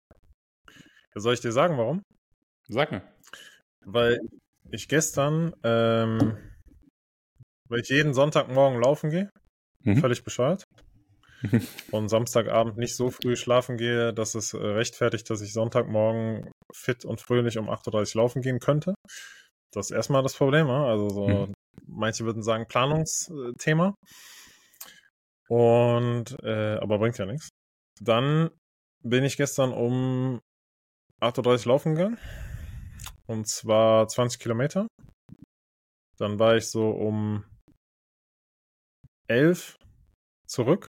[1.15, 2.01] Soll ich dir sagen, warum?
[2.69, 3.01] Sag mir.
[3.85, 4.19] Weil
[4.71, 6.37] ich gestern, ähm,
[7.69, 9.29] weil ich jeden Sonntagmorgen laufen gehe,
[9.83, 9.97] Mhm.
[9.97, 10.63] völlig bescheuert.
[11.91, 17.03] Und Samstagabend nicht so früh schlafen gehe, dass es äh, rechtfertigt, dass ich Sonntagmorgen fit
[17.03, 18.93] und fröhlich um 8.30 Uhr laufen gehen könnte.
[19.73, 20.85] Das ist erstmal das Problem, ne?
[20.85, 21.53] also so, Mhm.
[21.87, 23.95] manche würden sagen Planungsthema.
[25.49, 27.49] Und, äh, aber bringt ja nichts.
[27.99, 28.49] Dann
[29.03, 30.39] bin ich gestern um
[31.21, 32.17] 8.30 Uhr laufen gegangen.
[33.27, 34.87] Und zwar 20 Kilometer.
[36.17, 37.45] Dann war ich so um
[39.27, 39.77] 11
[40.47, 40.87] zurück.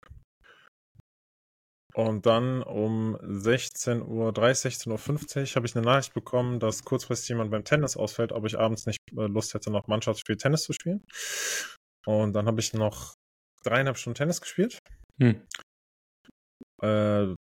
[1.95, 7.51] Und dann um 16.30 Uhr, 16.50 Uhr habe ich eine Nachricht bekommen, dass kurzfristig jemand
[7.51, 11.03] beim Tennis ausfällt, ob ich abends nicht äh, Lust hätte, noch Mannschaftsspiel Tennis zu spielen.
[12.05, 13.15] Und dann habe ich noch
[13.65, 14.79] dreieinhalb Stunden Tennis gespielt.
[15.19, 15.41] Hm.
[16.83, 17.35] Äh,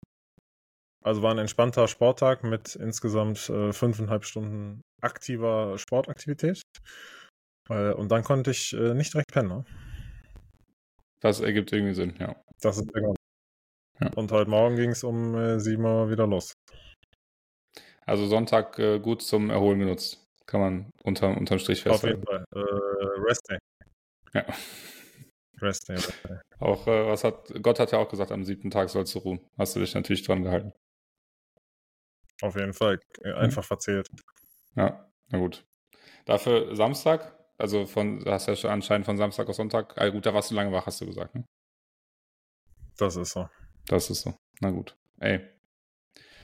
[1.04, 6.62] also war ein entspannter Sporttag mit insgesamt äh, fünfeinhalb Stunden aktiver Sportaktivität.
[7.68, 9.48] Äh, und dann konnte ich äh, nicht direkt pennen.
[9.48, 9.64] Ne?
[11.20, 12.34] Das ergibt irgendwie Sinn, ja.
[12.60, 13.14] Das ist genau.
[14.00, 14.10] Ja.
[14.16, 16.54] Und heute Morgen ging es um äh, 7 Uhr wieder los.
[18.06, 20.26] Also Sonntag äh, gut zum Erholen genutzt.
[20.46, 22.22] Kann man unter, unterm Strich festhalten.
[22.22, 22.44] Auf jeden Fall.
[22.54, 23.58] Äh, Rest Day.
[24.32, 24.44] Ja.
[25.60, 25.98] Rest Day.
[26.60, 29.40] Auch, äh, was hat, Gott hat ja auch gesagt, am siebten Tag sollst du ruhen.
[29.58, 30.72] Hast du dich natürlich dran gehalten.
[32.42, 33.00] Auf jeden Fall.
[33.22, 33.34] Mhm.
[33.34, 33.66] Einfach mhm.
[33.66, 34.08] verzählt.
[34.76, 35.64] Ja, na gut.
[36.24, 40.34] Dafür Samstag, also von, hast ja schon anscheinend von Samstag auf Sonntag, ah, gut, da
[40.34, 41.44] warst du lange wach, hast du gesagt, ne?
[42.96, 43.48] Das ist so.
[43.86, 44.34] Das ist so.
[44.60, 44.96] Na gut.
[45.18, 45.40] Ey.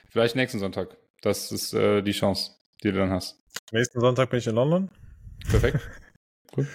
[0.09, 0.97] Vielleicht nächsten Sonntag.
[1.21, 2.51] Das ist äh, die Chance,
[2.83, 3.41] die du dann hast.
[3.71, 4.89] Nächsten Sonntag bin ich in London.
[5.49, 5.79] Perfekt.
[6.57, 6.67] cool.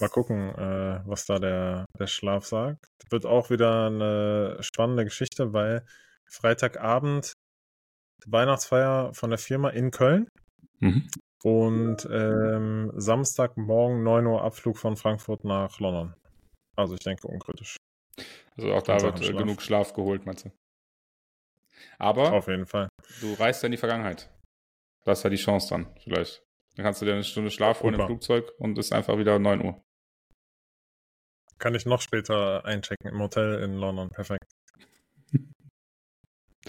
[0.00, 2.86] Mal gucken, äh, was da der, der Schlaf sagt.
[3.10, 5.84] Wird auch wieder eine spannende Geschichte, weil
[6.26, 7.32] Freitagabend
[8.26, 10.28] Weihnachtsfeier von der Firma in Köln.
[10.80, 11.08] Mhm.
[11.44, 16.14] Und ähm, Samstagmorgen 9 Uhr Abflug von Frankfurt nach London.
[16.76, 17.76] Also ich denke unkritisch.
[18.56, 19.40] Also auch da wird Schlaf.
[19.40, 20.50] genug Schlaf geholt, meinst du?
[21.98, 22.88] Aber auf jeden Fall.
[23.20, 24.30] Du reist ja in die Vergangenheit.
[25.04, 26.42] Das ist ja die Chance dann, vielleicht.
[26.74, 29.64] Dann kannst du dir eine Stunde Schlaf holen im Flugzeug und ist einfach wieder 9
[29.64, 29.80] Uhr.
[31.58, 34.10] Kann ich noch später einchecken im Hotel in London.
[34.10, 34.44] Perfekt.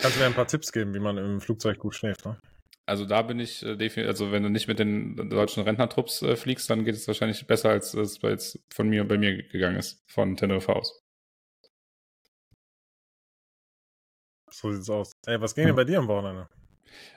[0.02, 2.38] Kannst du mir ein paar Tipps geben, wie man im Flugzeug gut schläft, ne?
[2.86, 6.36] Also da bin ich äh, definitiv, also wenn du nicht mit den deutschen Rentnertrupps äh,
[6.36, 9.76] fliegst, dann geht es wahrscheinlich besser, als es jetzt von mir und bei mir gegangen
[9.76, 11.04] ist, von Teneriffa aus.
[14.52, 15.12] So sieht's aus.
[15.28, 16.48] Ey, was ging denn bei dir am Wochenende?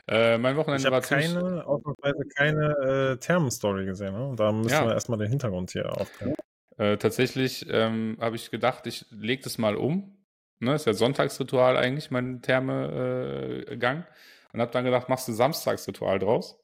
[0.07, 4.35] Äh, mein Wochenende ich war keine, ausnahmsweise keine äh, Thermen-Story gesehen, ne?
[4.37, 4.85] Da müssen ja.
[4.85, 6.35] wir erstmal den Hintergrund hier aufklären.
[6.77, 10.22] Äh, tatsächlich ähm, habe ich gedacht, ich lege das mal um.
[10.63, 14.03] Ne, ist ja Sonntagsritual eigentlich, mein Thermegang.
[14.03, 16.57] Äh, und habe dann gedacht, machst du Samstagsritual draus.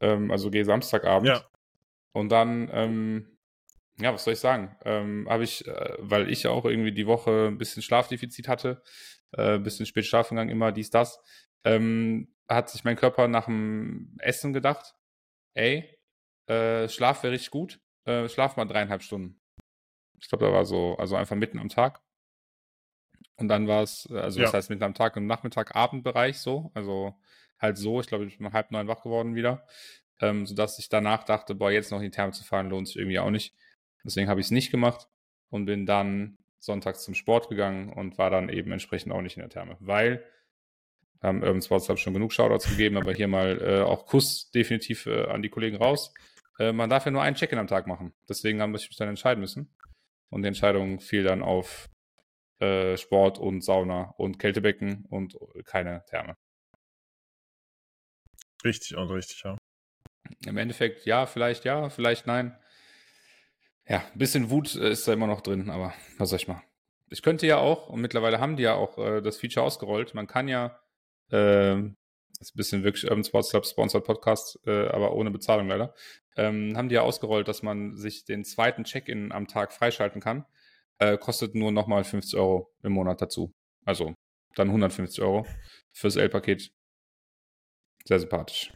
[0.00, 1.28] Ähm, also geh Samstagabend.
[1.28, 1.44] Ja.
[2.12, 3.36] Und dann, ähm,
[4.00, 4.74] ja, was soll ich sagen?
[4.86, 8.82] Ähm, habe ich, äh, weil ich ja auch irgendwie die Woche ein bisschen Schlafdefizit hatte,
[9.32, 11.20] äh, bisschen spät schlafen gegangen, immer dies, das,
[11.64, 14.94] ähm, hat sich mein Körper nach dem Essen gedacht,
[15.52, 15.94] ey,
[16.46, 19.38] äh, Schlaf wäre richtig gut, äh, schlaf mal dreieinhalb Stunden.
[20.18, 22.00] Ich glaube, da war so, also einfach mitten am Tag.
[23.40, 24.44] Und dann war es, also ja.
[24.44, 27.14] das heißt mitten am Tag, im Nachmittag, Abendbereich so, also
[27.58, 29.66] halt so, ich glaube, ich bin um halb neun wach geworden wieder,
[30.20, 32.96] ähm, sodass ich danach dachte, boah, jetzt noch in die Therme zu fahren, lohnt sich
[32.96, 33.54] irgendwie auch nicht.
[34.04, 35.08] Deswegen habe ich es nicht gemacht
[35.48, 39.40] und bin dann sonntags zum Sport gegangen und war dann eben entsprechend auch nicht in
[39.40, 40.22] der Therme, weil
[41.22, 45.06] ähm, Urban Sports habe schon genug Shoutouts gegeben, aber hier mal äh, auch Kuss definitiv
[45.06, 46.12] äh, an die Kollegen raus.
[46.58, 48.12] Äh, man darf ja nur ein Check-in am Tag machen.
[48.28, 49.74] Deswegen habe ich mich dann entscheiden müssen.
[50.28, 51.88] Und die Entscheidung fiel dann auf
[52.60, 56.36] äh, Sport und Sauna und Kältebecken und keine Therme.
[58.64, 59.56] Richtig und richtig, ja.
[60.46, 62.56] Im Endeffekt ja, vielleicht ja, vielleicht nein.
[63.86, 66.62] Ja, ein bisschen Wut äh, ist da immer noch drin, aber was soll ich machen?
[67.08, 70.28] Ich könnte ja auch, und mittlerweile haben die ja auch äh, das Feature ausgerollt, man
[70.28, 70.78] kann ja,
[71.32, 71.76] äh,
[72.40, 75.94] ist ein bisschen wirklich Urban Sports Club Sponsored Podcast, äh, aber ohne Bezahlung leider,
[76.36, 80.46] ähm, haben die ja ausgerollt, dass man sich den zweiten Check-in am Tag freischalten kann.
[81.00, 83.52] Äh, kostet nur nochmal 50 Euro im Monat dazu.
[83.86, 84.14] Also
[84.54, 85.46] dann 150 Euro
[85.92, 86.70] fürs L-Paket.
[88.04, 88.72] Sehr sympathisch.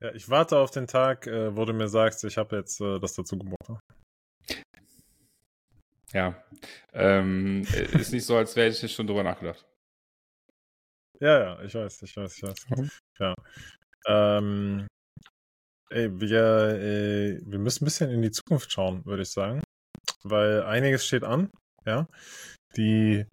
[0.00, 2.98] Ja, ich warte auf den Tag, äh, wo du mir sagst, ich habe jetzt äh,
[2.98, 3.82] das dazu gebucht.
[6.12, 6.42] Ja,
[6.92, 7.62] ähm,
[7.92, 9.66] ist nicht so, als wäre ich schon drüber nachgedacht.
[11.20, 12.70] Ja, ja, ich weiß, ich weiß, ich weiß.
[12.70, 12.90] Mhm.
[13.18, 13.34] Ja.
[14.06, 14.86] Ähm,
[15.90, 19.62] ey, wir, äh, wir müssen ein bisschen in die Zukunft schauen, würde ich sagen.
[20.22, 21.50] Weil einiges steht an,
[21.86, 22.06] ja.
[22.76, 23.26] Die,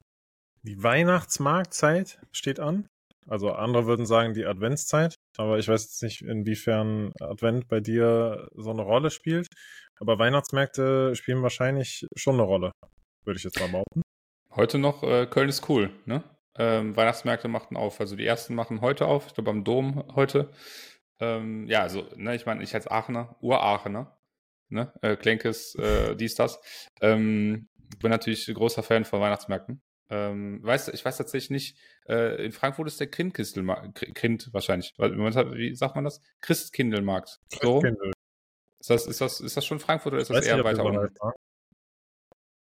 [0.63, 2.87] die Weihnachtsmarktzeit steht an.
[3.27, 8.47] Also andere würden sagen die Adventszeit, aber ich weiß jetzt nicht, inwiefern Advent bei dir
[8.55, 9.47] so eine Rolle spielt.
[9.99, 12.71] Aber Weihnachtsmärkte spielen wahrscheinlich schon eine Rolle,
[13.25, 14.01] würde ich jetzt mal behaupten.
[14.55, 16.23] Heute noch, äh, Köln ist cool, ne?
[16.57, 17.99] Ähm, Weihnachtsmärkte machten auf.
[17.99, 20.49] Also die ersten machen heute auf, ich glaube am Dom heute.
[21.19, 24.16] Ähm, ja, also, ne, ich meine, ich als Aachener, Uraachener,
[24.69, 26.59] ne, äh, Klenkes, äh, dies, das,
[27.01, 27.67] ähm,
[27.99, 29.81] bin natürlich großer Fan von Weihnachtsmärkten.
[30.09, 31.77] Ähm, weiß, ich weiß tatsächlich nicht,
[32.07, 34.93] äh, in Frankfurt ist der Grindkistelmarkt, Grind wahrscheinlich.
[34.97, 36.21] Wie sagt man das?
[36.41, 37.39] Christkindelmarkt.
[37.61, 37.81] So.
[38.79, 41.09] Ist das, ist, das, ist das schon Frankfurt oder ist das eher weiter unten?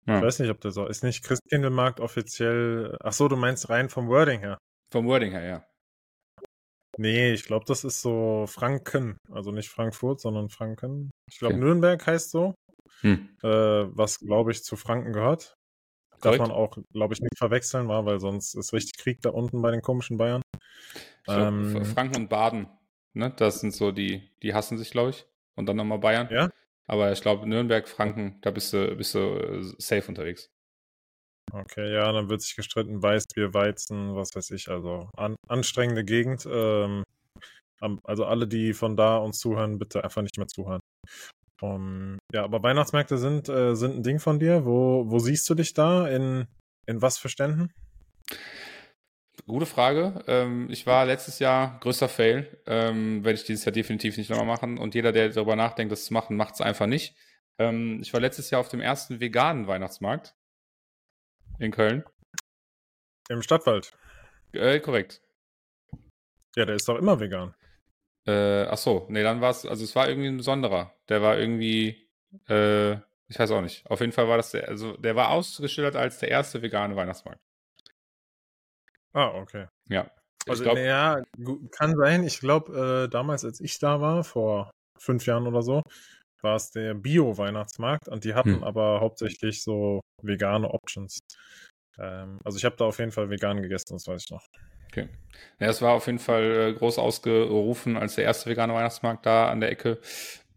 [0.07, 0.17] Ja.
[0.17, 1.03] Ich weiß nicht, ob der so ist.
[1.03, 2.97] Nicht Christkindlmarkt offiziell.
[3.01, 4.57] Ach so, du meinst rein vom Wording her.
[4.91, 5.65] Vom Wording her, ja.
[6.97, 9.17] Nee, ich glaube, das ist so Franken.
[9.31, 11.09] Also nicht Frankfurt, sondern Franken.
[11.29, 11.63] Ich glaube, okay.
[11.63, 12.53] Nürnberg heißt so.
[13.01, 13.29] Hm.
[13.43, 15.55] Äh, was, glaube ich, zu Franken gehört.
[16.21, 19.61] Darf man auch, glaube ich, nicht verwechseln, war, weil sonst ist richtig Krieg da unten
[19.61, 20.43] bei den komischen Bayern.
[21.27, 22.67] Ähm, Franken und Baden,
[23.13, 23.33] ne?
[23.35, 25.25] Das sind so die, die hassen sich, glaube ich.
[25.55, 26.29] Und dann nochmal Bayern.
[26.31, 26.49] Ja.
[26.85, 30.51] Aber ich glaube, Nürnberg, Franken, da bist du, bist du äh, safe unterwegs.
[31.53, 36.47] Okay, ja, dann wird sich gestritten, Weißbier, Weizen, was weiß ich, also an, anstrengende Gegend.
[36.49, 37.03] Ähm,
[38.03, 40.81] also alle, die von da uns zuhören, bitte einfach nicht mehr zuhören.
[41.61, 44.65] Um, ja, aber Weihnachtsmärkte sind, äh, sind ein Ding von dir.
[44.65, 46.07] Wo, wo siehst du dich da?
[46.07, 46.47] In,
[46.87, 47.71] in was für Ständen?
[49.45, 50.23] Gute Frage.
[50.27, 52.47] Ähm, ich war letztes Jahr größter Fail.
[52.65, 54.77] Ähm, werde ich dieses Jahr definitiv nicht nochmal machen.
[54.77, 57.15] Und jeder, der darüber nachdenkt, das zu machen, macht es einfach nicht.
[57.59, 60.33] Ähm, ich war letztes Jahr auf dem ersten veganen Weihnachtsmarkt
[61.61, 62.03] in Köln.
[63.29, 63.93] Im Stadtwald.
[64.53, 65.21] Äh, korrekt.
[66.55, 67.53] Ja, der ist doch immer vegan.
[68.25, 70.93] Äh, ach so, nee, dann war es, also es war irgendwie ein besonderer.
[71.07, 72.09] Der war irgendwie,
[72.49, 72.93] äh,
[73.27, 73.89] ich weiß auch nicht.
[73.89, 77.41] Auf jeden Fall war das der, also der war ausgeschildert als der erste vegane Weihnachtsmarkt.
[79.13, 79.67] Ah, okay.
[79.87, 80.09] Ja.
[80.47, 81.21] Also, glaub, ja,
[81.71, 82.23] kann sein.
[82.23, 85.83] Ich glaube, äh, damals, als ich da war, vor fünf Jahren oder so,
[86.43, 88.63] war es der Bio-Weihnachtsmarkt und die hatten hm.
[88.63, 91.19] aber hauptsächlich so vegane Options.
[91.97, 94.45] Ähm, also ich habe da auf jeden Fall vegan gegessen, das weiß ich noch.
[94.87, 95.07] Okay.
[95.59, 99.49] Ja, es war auf jeden Fall äh, groß ausgerufen als der erste vegane Weihnachtsmarkt da
[99.49, 99.99] an der Ecke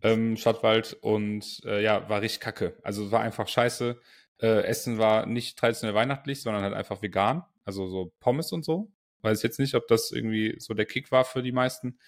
[0.03, 2.77] ähm, Stadtwald und äh, ja, war richtig kacke.
[2.83, 3.99] Also es war einfach scheiße.
[4.41, 7.45] Äh, Essen war nicht traditionell weihnachtlich, sondern halt einfach vegan.
[7.65, 8.93] Also so Pommes und so.
[9.23, 11.99] Weiß jetzt nicht, ob das irgendwie so der Kick war für die meisten.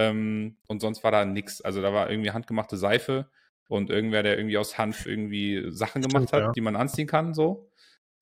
[0.00, 1.60] Ähm, und sonst war da nix.
[1.60, 3.30] Also da war irgendwie handgemachte Seife
[3.68, 6.52] und irgendwer, der irgendwie aus Hanf irgendwie Sachen gemacht Stimmt, hat, ja.
[6.52, 7.70] die man anziehen kann, so.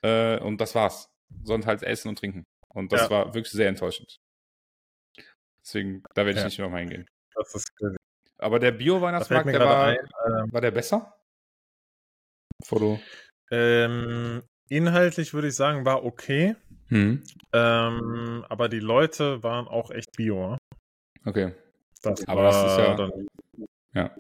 [0.03, 1.09] Äh, und das war's.
[1.45, 2.45] Sonst halt Essen und Trinken.
[2.69, 3.11] Und das ja.
[3.11, 4.19] war wirklich sehr enttäuschend.
[5.63, 6.45] Deswegen, da werde ich ja.
[6.47, 7.07] nicht nochmal hingehen.
[7.37, 7.97] Das ist crazy.
[8.39, 11.15] Aber der Bio-Weihnachtsmarkt, der war, ein, ähm, war der besser?
[12.65, 12.99] Foto.
[13.53, 16.57] Ähm, inhaltlich würde ich sagen, war okay.
[16.89, 17.23] Hm.
[17.53, 20.57] Ähm, aber die Leute waren auch echt Bio.
[21.25, 21.53] Okay.
[22.03, 23.27] Das aber war das ist ja, dann,
[23.95, 24.17] ja.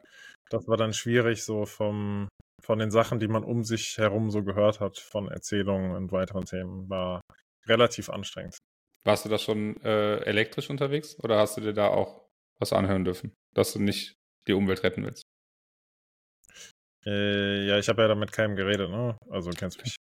[0.50, 2.28] Das war dann schwierig, so vom,
[2.62, 6.44] von den Sachen, die man um sich herum so gehört hat, von Erzählungen und weiteren
[6.44, 7.20] Themen, war
[7.66, 8.56] relativ anstrengend.
[9.04, 12.26] Warst du da schon äh, elektrisch unterwegs oder hast du dir da auch
[12.60, 14.14] was anhören dürfen, dass du nicht
[14.48, 15.22] die Umwelt retten willst?
[17.06, 19.16] Äh, ja, ich habe ja damit keinem geredet, ne?
[19.30, 19.96] Also kennst du mich.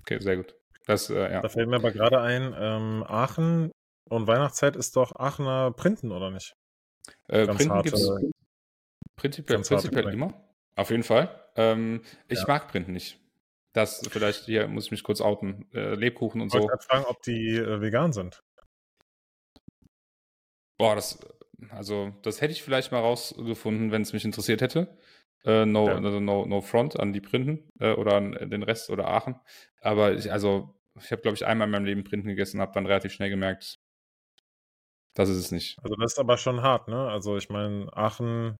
[0.00, 0.54] Okay, sehr gut.
[0.86, 1.40] Das, äh, ja.
[1.42, 3.70] Da fällt mir aber gerade ein, ähm, Aachen
[4.08, 6.54] und Weihnachtszeit ist doch Aachener Printen, oder nicht?
[7.28, 8.10] Äh, Printen gibt es
[9.16, 10.34] prinzipiell, prinzipiell immer.
[10.76, 11.28] Auf jeden Fall.
[11.56, 12.44] Ähm, ich ja.
[12.46, 13.18] mag Printen nicht.
[13.72, 15.70] Das vielleicht, hier muss ich mich kurz outen.
[15.72, 16.70] Äh, Lebkuchen und ich so.
[16.70, 18.42] Ich fragen, ob die äh, vegan sind.
[20.78, 21.18] Boah, das,
[21.70, 24.96] also, das hätte ich vielleicht mal rausgefunden, wenn es mich interessiert hätte.
[25.44, 25.96] Äh, no, ja.
[25.96, 29.36] also no, no front an die Printen äh, oder an den Rest oder Aachen.
[29.80, 32.72] Aber ich, also, ich habe, glaube ich, einmal in meinem Leben Printen gegessen und habe
[32.72, 33.77] dann relativ schnell gemerkt,
[35.18, 35.76] das ist es nicht.
[35.82, 37.08] Also, das ist aber schon hart, ne?
[37.08, 38.56] Also, ich meine, Aachen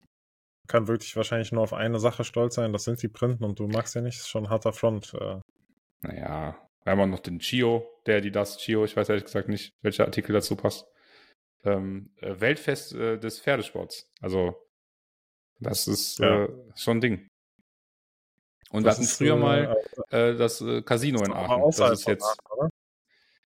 [0.67, 3.69] kann wirklich wahrscheinlich nur auf eine Sache stolz sein, das sind die Printen und du
[3.69, 5.15] magst ja nicht, das ist schon ein harter Front.
[5.15, 5.39] Äh.
[6.03, 9.49] Naja, wir haben auch noch den Chio, der die das Chio, ich weiß ehrlich gesagt
[9.49, 10.85] nicht, welcher Artikel dazu passt.
[11.63, 14.11] Ähm, äh, Weltfest äh, des Pferdesports.
[14.21, 14.57] Also,
[15.61, 16.47] das ist ja.
[16.47, 17.29] äh, schon ein Ding.
[18.71, 19.77] Und das wir hatten früher mal
[20.11, 21.71] äh, das äh, Casino in Aachen.
[21.71, 22.25] Das ist jetzt.
[22.25, 22.71] Aachen,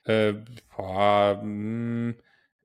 [0.06, 0.34] äh,
[0.76, 2.16] boah, mh, hm,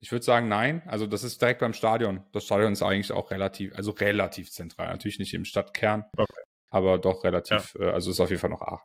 [0.00, 0.82] ich würde sagen, nein.
[0.86, 2.24] Also das ist direkt beim Stadion.
[2.32, 4.88] Das Stadion ist eigentlich auch relativ, also relativ zentral.
[4.88, 6.42] Natürlich nicht im Stadtkern, okay.
[6.70, 7.86] aber doch relativ, ja.
[7.86, 8.82] äh, also ist auf jeden Fall noch A.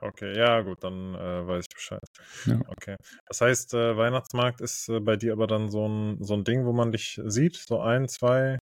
[0.00, 2.00] Okay, ja gut, dann äh, weiß ich Bescheid.
[2.46, 2.60] Ja.
[2.66, 2.96] Okay.
[3.28, 6.66] Das heißt, äh, Weihnachtsmarkt ist äh, bei dir aber dann so ein, so ein Ding,
[6.66, 8.58] wo man dich sieht, so ein, zwei,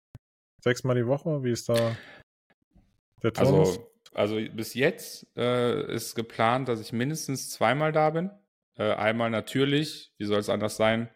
[0.63, 1.43] sechsmal die Woche?
[1.43, 1.97] Wie ist da
[3.25, 3.81] der Turnus?
[4.13, 8.31] Also, also bis jetzt äh, ist geplant, dass ich mindestens zweimal da bin.
[8.77, 11.11] Äh, einmal natürlich, wie soll es anders sein,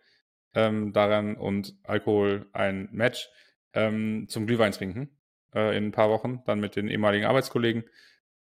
[0.59, 3.31] ähm, daran und Alkohol ein Match
[3.75, 5.09] ähm, zum Glühwein trinken
[5.55, 7.85] äh, in ein paar Wochen, dann mit den ehemaligen Arbeitskollegen.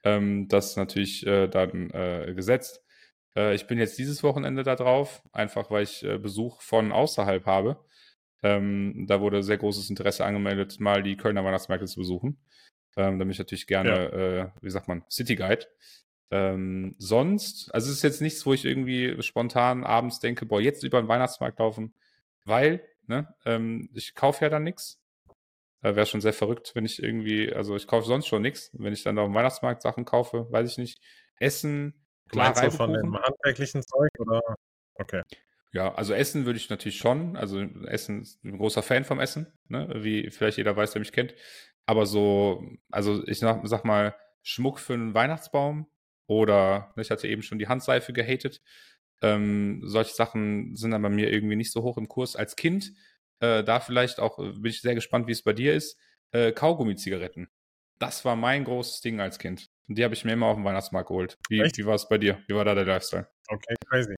[0.02, 2.82] Ähm, das ist natürlich äh, dann äh, gesetzt.
[3.36, 7.46] Äh, ich bin jetzt dieses Wochenende da drauf, einfach weil ich äh, Besuch von außerhalb
[7.46, 7.84] habe.
[8.42, 12.36] Ähm, da wurde sehr großes Interesse angemeldet, mal die Kölner Weihnachtsmärkte zu besuchen.
[12.96, 14.42] Ähm, da bin ich natürlich gerne, ja.
[14.42, 15.66] Äh, wie sagt man, City Guide.
[16.30, 20.82] Ähm, sonst, also es ist jetzt nichts, wo ich irgendwie spontan abends denke, boah, jetzt
[20.82, 21.94] über den Weihnachtsmarkt laufen,
[22.48, 25.00] weil, ne, ähm, ich kaufe ja dann nichts.
[25.82, 28.70] Äh, Wäre schon sehr verrückt, wenn ich irgendwie, also ich kaufe sonst schon nichts.
[28.72, 31.00] Wenn ich dann auf dem Weihnachtsmarkt Sachen kaufe, weiß ich nicht.
[31.38, 34.42] Essen, klar, Meinst du von dem handwerklichen Zeug oder?
[34.94, 35.22] Okay.
[35.72, 37.36] Ja, also Essen würde ich natürlich schon.
[37.36, 39.88] Also Essen ist ein großer Fan vom Essen, ne?
[39.96, 41.34] wie vielleicht jeder weiß, der mich kennt.
[41.86, 45.86] Aber so, also ich sag, sag mal, Schmuck für einen Weihnachtsbaum
[46.26, 48.62] oder ne, ich hatte eben schon die Handseife gehatet.
[49.20, 52.36] Ähm, solche Sachen sind dann bei mir irgendwie nicht so hoch im Kurs.
[52.36, 52.92] Als Kind,
[53.40, 55.98] äh, da vielleicht auch, äh, bin ich sehr gespannt, wie es bei dir ist,
[56.32, 57.48] äh, Kaugummi-Zigaretten.
[57.98, 59.66] Das war mein großes Ding als Kind.
[59.88, 61.36] Und die habe ich mir immer auf dem Weihnachtsmarkt geholt.
[61.48, 62.38] Wie, wie war es bei dir?
[62.46, 63.26] Wie war da der Lifestyle?
[63.48, 64.14] Okay, crazy.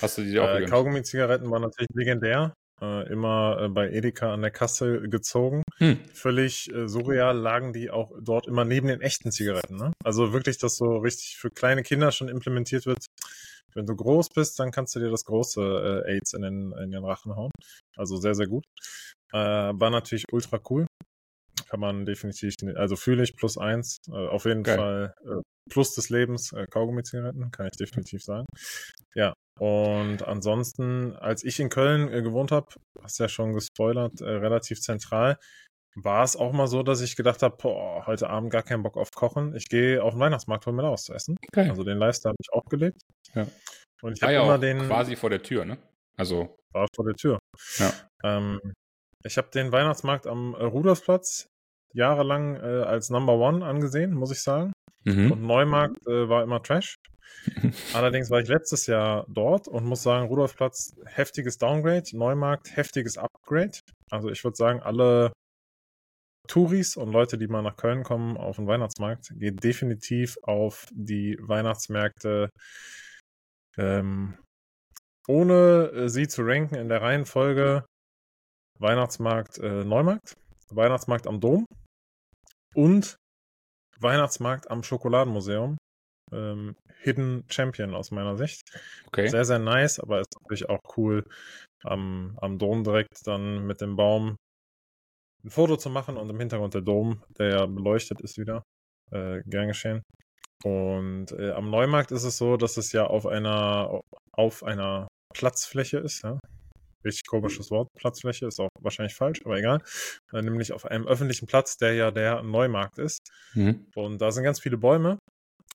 [0.00, 2.54] Hast du die auch äh, Kaugummi-Zigaretten waren natürlich legendär.
[2.80, 5.62] Äh, immer äh, bei Edeka an der Kasse gezogen.
[5.78, 5.98] Hm.
[6.12, 9.76] Völlig äh, surreal lagen die auch dort immer neben den echten Zigaretten.
[9.76, 9.92] Ne?
[10.04, 13.06] Also wirklich, dass so richtig für kleine Kinder schon implementiert wird.
[13.76, 16.90] Wenn du groß bist, dann kannst du dir das große äh, AIDS in den, in
[16.90, 17.50] den Rachen hauen.
[17.96, 18.64] Also sehr, sehr gut.
[19.32, 20.86] Äh, war natürlich ultra cool.
[21.68, 23.98] Kann man definitiv, also fühle ich plus eins.
[24.08, 24.76] Äh, auf jeden Geil.
[24.76, 28.46] Fall äh, plus des Lebens äh, Kaugummi-Zigaretten, kann ich definitiv sagen.
[29.14, 32.68] Ja, und ansonsten, als ich in Köln äh, gewohnt habe,
[33.02, 35.36] hast ja schon gespoilert, äh, relativ zentral,
[35.96, 38.96] war es auch mal so, dass ich gedacht habe, boah, heute Abend gar keinen Bock
[38.96, 39.54] auf Kochen.
[39.56, 41.36] Ich gehe auf den Weihnachtsmarkt, hol mir was zu essen.
[41.48, 41.68] Okay.
[41.68, 43.00] Also den Lifestyle habe ich auch gelebt.
[43.34, 43.46] Ja.
[44.02, 45.78] Und ich habe ja immer den quasi vor der Tür, ne?
[46.16, 47.38] Also war vor der Tür.
[47.78, 47.92] Ja.
[48.22, 48.60] Ähm,
[49.24, 51.48] ich habe den Weihnachtsmarkt am äh, Rudolfplatz
[51.94, 54.72] jahrelang äh, als Number One angesehen, muss ich sagen.
[55.04, 55.32] Mhm.
[55.32, 56.96] Und Neumarkt äh, war immer Trash.
[57.94, 63.78] Allerdings war ich letztes Jahr dort und muss sagen, Rudolfplatz heftiges Downgrade, Neumarkt heftiges Upgrade.
[64.10, 65.32] Also ich würde sagen, alle
[66.46, 71.36] Touris und Leute, die mal nach Köln kommen auf den Weihnachtsmarkt, geht definitiv auf die
[71.40, 72.50] Weihnachtsmärkte,
[73.76, 74.38] ähm,
[75.28, 77.84] ohne äh, sie zu ranken in der Reihenfolge
[78.78, 80.36] Weihnachtsmarkt äh, Neumarkt,
[80.70, 81.66] Weihnachtsmarkt am Dom
[82.74, 83.16] und
[83.98, 85.76] Weihnachtsmarkt am Schokoladenmuseum.
[86.32, 88.62] Ähm, Hidden Champion aus meiner Sicht.
[89.06, 89.28] Okay.
[89.28, 91.24] Sehr, sehr nice, aber ist natürlich auch cool,
[91.84, 94.36] am, am Dom direkt dann mit dem Baum
[95.46, 98.62] ein Foto zu machen und im Hintergrund der Dom, der ja beleuchtet ist wieder.
[99.12, 100.02] Äh, gern geschehen.
[100.64, 104.00] Und äh, am Neumarkt ist es so, dass es ja auf einer
[104.32, 106.38] auf einer Platzfläche ist, ja.
[107.04, 109.80] Richtig komisches Wort, Platzfläche, ist auch wahrscheinlich falsch, aber egal.
[110.32, 113.20] Äh, nämlich auf einem öffentlichen Platz, der ja der Neumarkt ist.
[113.54, 113.86] Mhm.
[113.94, 115.18] Und da sind ganz viele Bäume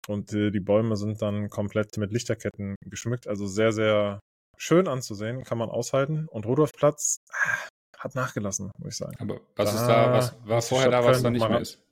[0.08, 3.28] und äh, die Bäume sind dann komplett mit Lichterketten geschmückt.
[3.28, 4.20] Also sehr, sehr
[4.58, 6.28] schön anzusehen, kann man aushalten.
[6.30, 7.68] Und Rudolfplatz ah,
[8.08, 9.16] hat nachgelassen, muss ich sagen.
[9.20, 11.84] Aber was da, ist da, was war vorher da, was dann nicht mehr ist?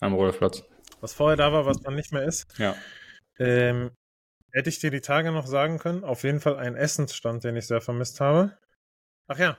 [0.00, 0.62] Am Rudolfplatz.
[1.00, 2.46] Was vorher da war, was dann nicht mehr ist?
[2.58, 2.74] Ja.
[3.38, 3.90] Ähm,
[4.52, 6.04] hätte ich dir die Tage noch sagen können.
[6.04, 8.56] Auf jeden Fall ein Essensstand, den ich sehr vermisst habe.
[9.28, 9.58] Ach ja,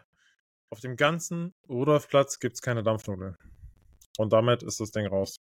[0.71, 3.35] auf dem ganzen Rudolfplatz gibt es keine Dampfnudeln.
[4.17, 5.37] Und damit ist das Ding raus.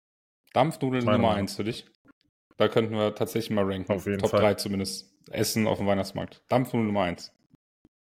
[0.53, 1.85] Dampfnudeln Meine Nummer 1 für dich.
[2.57, 3.91] Da könnten wir tatsächlich mal ranken.
[3.91, 4.41] Auf jeden Top Fall.
[4.41, 5.11] 3 zumindest.
[5.31, 6.43] Essen auf dem Weihnachtsmarkt.
[6.49, 7.33] Dampfnudeln Nummer 1.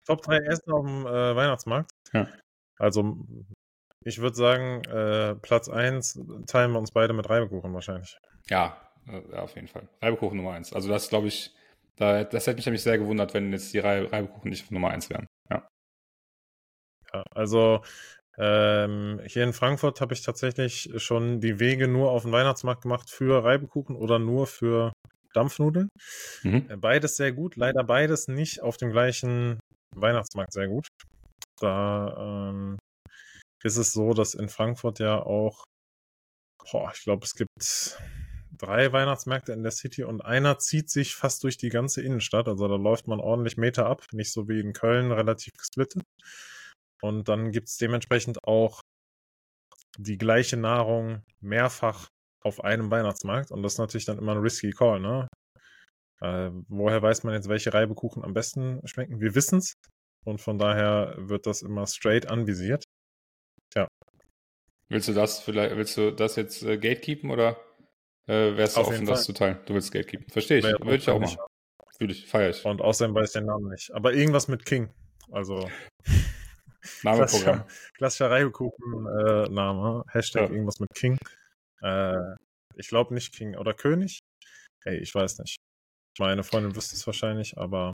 [0.06, 1.90] Top 3 Essen auf dem äh, Weihnachtsmarkt?
[2.12, 2.28] Ja.
[2.78, 3.16] Also,
[4.04, 8.18] ich würde sagen, äh, Platz 1 teilen wir uns beide mit Reibekuchen wahrscheinlich.
[8.48, 8.76] Ja,
[9.06, 9.88] äh, auf jeden Fall.
[10.02, 10.72] Reibekuchen Nummer 1.
[10.72, 11.54] Also, das glaube ich,
[11.96, 15.26] da, das hätte mich nämlich sehr gewundert, wenn jetzt die Reibekuchen nicht Nummer 1 wären.
[15.50, 15.68] Ja.
[17.12, 17.82] Ja, also
[18.36, 23.10] ähm, hier in Frankfurt habe ich tatsächlich schon die Wege nur auf den Weihnachtsmarkt gemacht
[23.10, 24.92] für Reibekuchen oder nur für
[25.34, 25.88] Dampfnudeln.
[26.42, 26.66] Mhm.
[26.68, 29.60] Äh, beides sehr gut, leider beides nicht auf dem gleichen
[30.00, 30.88] Weihnachtsmarkt sehr gut.
[31.60, 32.78] Da ähm,
[33.62, 35.64] ist es so, dass in Frankfurt ja auch,
[36.70, 37.98] boah, ich glaube, es gibt
[38.58, 42.48] drei Weihnachtsmärkte in der City und einer zieht sich fast durch die ganze Innenstadt.
[42.48, 46.02] Also da läuft man ordentlich Meter ab, nicht so wie in Köln relativ gesplittet.
[47.02, 48.80] Und dann gibt es dementsprechend auch
[49.98, 52.08] die gleiche Nahrung mehrfach
[52.42, 53.50] auf einem Weihnachtsmarkt.
[53.50, 55.28] Und das ist natürlich dann immer ein risky Call, ne?
[56.24, 59.20] Äh, woher weiß man jetzt, welche Reibekuchen am besten schmecken?
[59.20, 59.74] Wir wissen es.
[60.24, 62.84] Und von daher wird das immer straight anvisiert.
[63.74, 63.88] Ja.
[64.88, 67.60] Willst du das vielleicht, willst du das jetzt äh, gatekeepen oder
[68.26, 69.58] äh, wärst du auf offen, das zu teilen?
[69.66, 70.30] Du willst gatekeepen.
[70.30, 70.64] Verstehe ich.
[70.64, 71.36] Würde ich auch machen.
[71.98, 72.64] Fühle ich, feiere ich.
[72.64, 73.92] Und außerdem weiß ich den Namen nicht.
[73.92, 74.88] Aber irgendwas mit King.
[75.30, 75.68] Also.
[77.02, 77.64] Name-Programm.
[77.94, 80.04] Klassischer Reibekuchen-Name.
[80.06, 80.54] Äh, Hashtag ja.
[80.54, 81.18] irgendwas mit King.
[81.82, 82.16] Äh,
[82.76, 84.20] ich glaube nicht King oder König.
[84.84, 85.58] Hey, ich weiß nicht.
[86.18, 87.92] Meine Freundin wüsste es wahrscheinlich, aber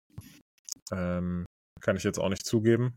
[0.92, 1.46] ähm,
[1.80, 2.94] kann ich jetzt auch nicht zugeben,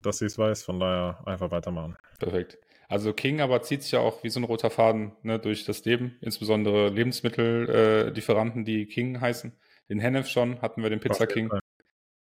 [0.00, 0.62] dass sie es weiß.
[0.62, 1.96] Von daher einfach weitermachen.
[2.18, 2.58] Perfekt.
[2.88, 5.84] Also King aber zieht sich ja auch wie so ein roter Faden ne, durch das
[5.84, 9.52] Leben, insbesondere Lebensmittellieferanten, äh, die King heißen.
[9.88, 11.50] Den Hennef schon hatten wir den Pizza King.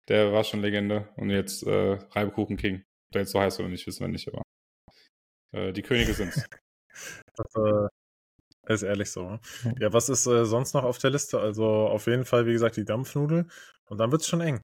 [0.07, 1.09] Der war schon Legende.
[1.15, 2.75] Und jetzt äh, Reibekuchen King.
[2.77, 4.41] Ob der jetzt so heißt oder nicht, wissen wir nicht, aber
[5.51, 6.45] Äh, die Könige sind's.
[7.35, 7.87] das äh,
[8.75, 9.29] ist ehrlich so.
[9.29, 9.39] Ne?
[9.79, 11.39] Ja, was ist äh, sonst noch auf der Liste?
[11.39, 13.47] Also auf jeden Fall, wie gesagt, die Dampfnudel.
[13.89, 14.61] Und dann wird's schon eng.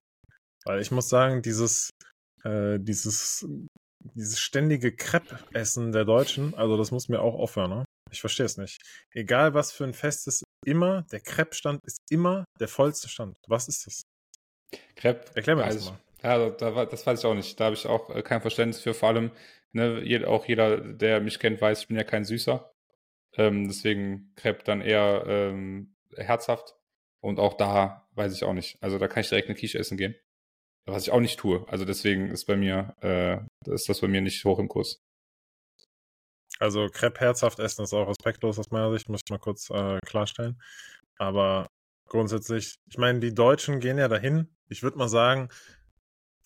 [0.65, 1.89] Weil ich muss sagen, dieses,
[2.43, 3.45] äh, dieses,
[4.15, 7.85] dieses ständige Crepe-Essen der Deutschen, also das muss mir auch aufhören, ne?
[8.11, 8.79] Ich verstehe es nicht.
[9.11, 13.35] Egal was für ein Fest ist, immer, der Crepe-Stand ist immer der vollste Stand.
[13.47, 14.01] Was ist das?
[14.95, 15.25] Crepe.
[15.35, 15.99] Erklär mir das weiß- mal.
[16.21, 17.59] Ja, da, da, das weiß ich auch nicht.
[17.59, 18.93] Da habe ich auch äh, kein Verständnis für.
[18.93, 19.31] Vor allem,
[19.73, 22.71] ne, auch jeder, der mich kennt, weiß, ich bin ja kein Süßer.
[23.35, 26.75] Ähm, deswegen Crepe dann eher ähm, herzhaft.
[27.19, 28.77] Und auch da weiß ich auch nicht.
[28.81, 30.15] Also da kann ich direkt eine Quiche essen gehen.
[30.85, 31.65] Was ich auch nicht tue.
[31.69, 35.01] Also deswegen ist bei mir, äh, ist das bei mir nicht hoch im Kurs.
[36.59, 39.99] Also Crepe herzhaft essen ist auch respektlos aus meiner Sicht, muss ich mal kurz äh,
[40.05, 40.61] klarstellen.
[41.17, 41.67] Aber
[42.07, 44.49] grundsätzlich, ich meine, die Deutschen gehen ja dahin.
[44.69, 45.49] Ich würde mal sagen,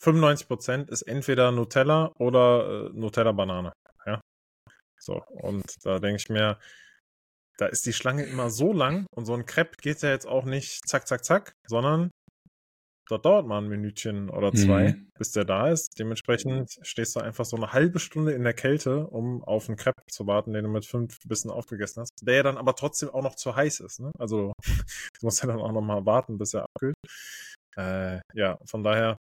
[0.01, 3.73] 95% ist entweder Nutella oder äh, Nutella-Banane.
[5.07, 6.59] So, und da denke ich mir,
[7.57, 10.43] da ist die Schlange immer so lang und so ein Crepe geht ja jetzt auch
[10.43, 12.11] nicht zack, zack, zack, sondern
[13.09, 15.09] dort dauert mal ein Minütchen oder zwei, Mhm.
[15.17, 15.97] bis der da ist.
[15.97, 20.01] Dementsprechend stehst du einfach so eine halbe Stunde in der Kälte, um auf einen Crepe
[20.11, 23.23] zu warten, den du mit fünf Bissen aufgegessen hast, der ja dann aber trotzdem auch
[23.23, 24.01] noch zu heiß ist.
[24.01, 24.11] Ne?
[24.19, 24.51] Also
[25.19, 26.95] du musst ja dann auch noch mal warten, bis er abkühlt.
[27.77, 29.15] Äh, ja, von daher,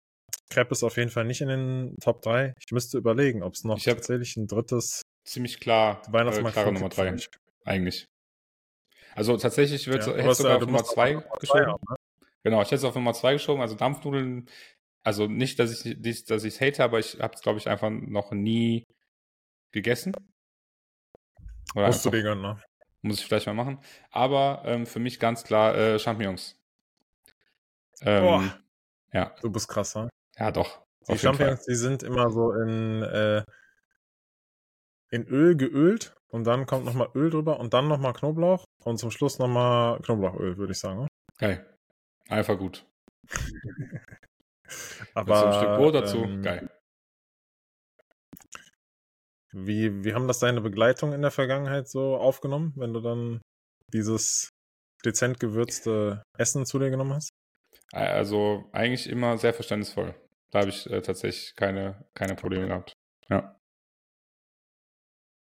[0.49, 2.53] Crepe ist auf jeden Fall nicht in den Top 3.
[2.59, 6.53] Ich müsste überlegen, ob es noch Ich hab- tatsächlich ein drittes Ziemlich klar, äh, Weihnachtsmarkt
[6.53, 7.15] klare Nummer drei,
[7.65, 8.07] eigentlich.
[9.13, 11.65] Also tatsächlich wird Ja, hätte es sogar auf äh, Nummer musst zwei auch Nummer geschoben.
[11.67, 11.95] haben, ne?
[12.43, 14.47] Genau, ich hätte es auf Nummer zwei geschoben, also Dampfnudeln,
[15.03, 17.67] also nicht, dass ich dies- dass ich es hate, aber ich habe es, glaube ich,
[17.67, 18.85] einfach noch nie
[19.73, 20.13] gegessen.
[21.75, 22.61] Oder Musst du gönnen, ne?
[23.01, 23.79] muss ich vielleicht mal machen.
[24.11, 26.55] Aber ähm, für mich ganz klar äh, Champignons.
[28.01, 28.59] Ähm, Boah.
[29.11, 30.09] Ja, Du bist krass, ne?
[30.37, 30.81] ja doch.
[31.09, 31.17] Die.
[31.17, 33.43] Champignons, die sind immer so in, äh,
[35.09, 39.11] in Öl geölt und dann kommt nochmal Öl drüber und dann nochmal Knoblauch und zum
[39.11, 41.01] Schluss nochmal Knoblauchöl, würde ich sagen.
[41.01, 41.07] Ne?
[41.37, 41.77] Geil.
[42.29, 42.85] Einfach gut.
[45.13, 46.17] Aber ein Stück Brot dazu.
[46.23, 46.69] ähm, Geil.
[49.53, 53.41] Wie, wie haben das deine Begleitung in der Vergangenheit so aufgenommen, wenn du dann
[53.93, 54.49] dieses
[55.05, 57.29] dezent gewürzte Essen zu dir genommen hast?
[57.93, 60.13] Also eigentlich immer sehr verständnisvoll.
[60.51, 62.93] Da habe ich äh, tatsächlich keine, keine Probleme gehabt.
[63.29, 63.56] Ja.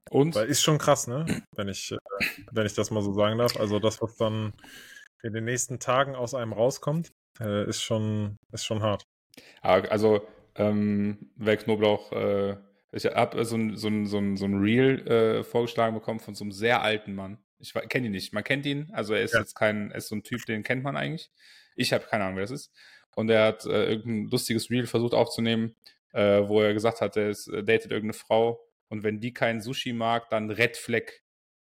[0.09, 1.25] Und Weil ist schon krass, ne?
[1.55, 1.97] Wenn ich, äh,
[2.51, 3.57] wenn ich das mal so sagen darf.
[3.57, 4.53] Also das, was dann
[5.23, 9.07] in den nächsten Tagen aus einem rauskommt, äh, ist schon, ist schon hart.
[9.61, 12.57] Aber also, ähm, wer Knoblauch, äh,
[12.91, 16.35] ich habe so ein, so ein, so ein, so ein Reel äh, vorgeschlagen bekommen von
[16.35, 17.39] so einem sehr alten Mann.
[17.59, 18.31] Ich kenne ihn nicht.
[18.33, 19.39] Man kennt ihn, also er ist Ja.
[19.39, 21.31] jetzt kein, er ist so ein Typ, den kennt man eigentlich.
[21.75, 22.71] Ich habe keine Ahnung, wer das ist.
[23.15, 25.75] Und er hat äh, irgendein lustiges Reel versucht aufzunehmen,
[26.13, 28.61] äh, wo er gesagt hat, er ist, äh, datet irgendeine Frau
[28.95, 31.03] und wenn die keinen Sushi mag, dann Red Flag.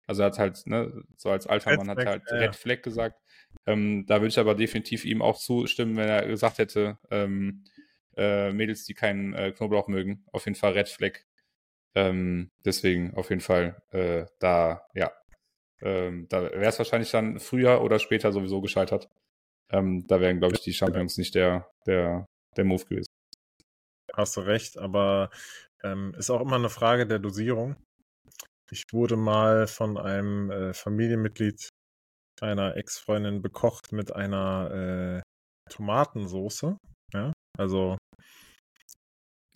[0.05, 2.37] Also er hat halt, ne, so als alter Red Mann hat er halt ja.
[2.37, 3.19] Red Flag gesagt.
[3.65, 7.65] Ähm, da würde ich aber definitiv ihm auch zustimmen, wenn er gesagt hätte, ähm,
[8.15, 11.19] äh, Mädels, die keinen äh, Knoblauch mögen, auf jeden Fall Red Flag.
[11.95, 15.11] Ähm, deswegen auf jeden Fall äh, da, ja,
[15.81, 19.09] ähm, da wäre es wahrscheinlich dann früher oder später sowieso gescheitert.
[19.69, 22.25] Ähm, da wären, glaube ich, die Champions nicht der, der,
[22.55, 23.16] der Move gewesen.
[24.17, 25.29] Hast du recht, aber
[25.83, 27.75] ähm, ist auch immer eine Frage der Dosierung.
[28.71, 31.69] Ich wurde mal von einem äh, Familienmitglied
[32.41, 36.77] einer Ex-Freundin bekocht mit einer äh, Tomatensoße.
[37.13, 37.97] Ja, also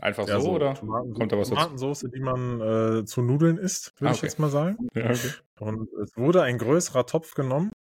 [0.01, 0.74] Einfach ja, so, oder?
[0.74, 1.59] Tomaten Kommt da was dazu?
[1.59, 4.26] Tomatensoße, die man äh, zu Nudeln isst, würde Ah, ich okay.
[4.28, 4.88] jetzt mal sagen.
[4.95, 5.32] Ja, okay.
[5.59, 7.72] Und es wurde ein größerer Topf genommen.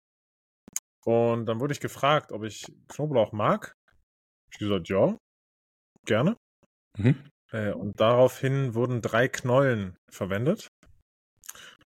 [1.07, 3.73] Und dann wurde ich gefragt, ob ich Knoblauch mag.
[4.53, 5.17] Ich gesagt, ja,
[6.05, 6.37] gerne.
[6.99, 7.17] Mhm.
[7.53, 10.69] Äh, und daraufhin wurden drei Knollen verwendet.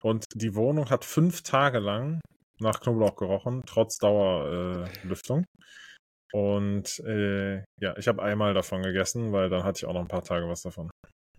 [0.03, 2.21] Und die Wohnung hat fünf Tage lang
[2.59, 5.45] nach Knoblauch gerochen, trotz Dauerlüftung.
[5.45, 10.01] Äh, und äh, ja, ich habe einmal davon gegessen, weil dann hatte ich auch noch
[10.01, 10.91] ein paar Tage was davon.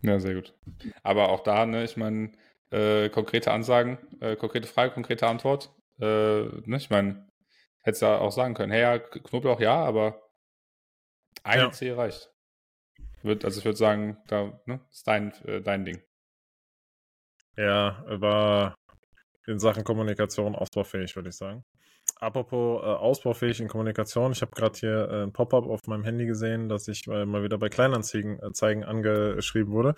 [0.02, 0.54] Ja, sehr gut.
[1.02, 2.32] Aber auch da, ne, ich meine,
[2.72, 5.74] äh, konkrete Ansagen, äh, konkrete Frage, konkrete Antwort.
[6.00, 6.06] Äh,
[6.66, 7.28] ne, ich meine,
[7.84, 10.30] hättest du auch sagen können, hey, ja, Knoblauch ja, aber
[11.44, 11.72] eine Ja.
[11.72, 12.33] Zehe reicht.
[13.24, 16.02] Wird, also ich würde sagen, da ne, ist dein, äh, dein Ding.
[17.56, 18.76] Ja, war
[19.46, 21.64] in Sachen Kommunikation ausbaufähig, würde ich sagen.
[22.20, 26.26] Apropos äh, ausbaufähig in Kommunikation, ich habe gerade hier äh, ein Pop-up auf meinem Handy
[26.26, 29.96] gesehen, dass ich äh, mal wieder bei Kleinanzeigen äh, Zeigen angeschrieben wurde.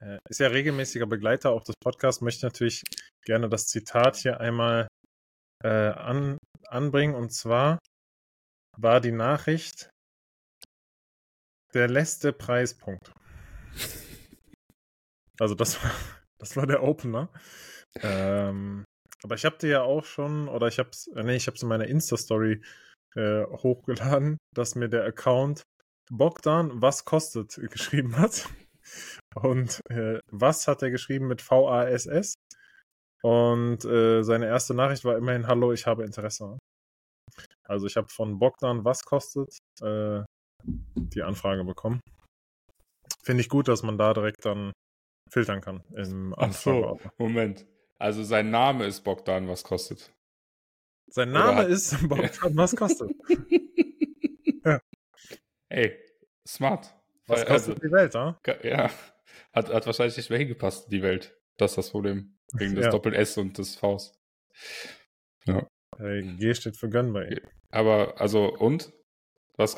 [0.00, 2.82] Äh, ist ja regelmäßiger Begleiter auch des Podcasts, möchte natürlich
[3.24, 4.88] gerne das Zitat hier einmal
[5.62, 6.38] äh, an,
[6.68, 7.14] anbringen.
[7.14, 7.78] Und zwar
[8.76, 9.90] war die Nachricht
[11.74, 13.12] der letzte Preispunkt.
[15.38, 15.90] Also das war,
[16.44, 17.30] Das war der Opener.
[18.02, 18.84] Ähm,
[19.22, 21.68] aber ich habe dir ja auch schon, oder ich hab's, äh, nee, ich hab's in
[21.68, 22.60] meiner Insta-Story
[23.14, 25.62] äh, hochgeladen, dass mir der Account
[26.10, 28.46] Bogdan, was kostet, geschrieben hat.
[29.34, 32.34] Und äh, was hat er geschrieben mit V-A-S-S?
[33.22, 36.58] Und äh, seine erste Nachricht war immerhin Hallo, ich habe Interesse.
[37.66, 40.22] Also ich habe von Bogdan, was kostet, äh,
[40.64, 42.00] die Anfrage bekommen.
[43.22, 44.72] Finde ich gut, dass man da direkt dann
[45.30, 47.66] filtern kann im Ach so, Moment.
[47.98, 50.12] Also sein Name ist Bogdan, was kostet?
[51.08, 51.68] Sein Name hat...
[51.68, 53.10] ist Bogdan, was kostet?
[54.64, 54.80] ja.
[55.68, 55.98] Ey,
[56.46, 56.94] smart.
[57.26, 58.38] Was kostet also, die Welt, ah?
[58.62, 58.90] Ja,
[59.52, 61.36] hat, hat wahrscheinlich nicht mehr hingepasst, die Welt.
[61.56, 62.36] Das ist das Problem.
[62.52, 62.90] Wegen des ja.
[62.90, 64.14] Doppel-S und des Vs.
[65.46, 65.66] Ja.
[65.96, 67.40] Hey, G steht für Gun bei ihm.
[67.70, 68.92] Aber, also, und?
[69.56, 69.76] Was,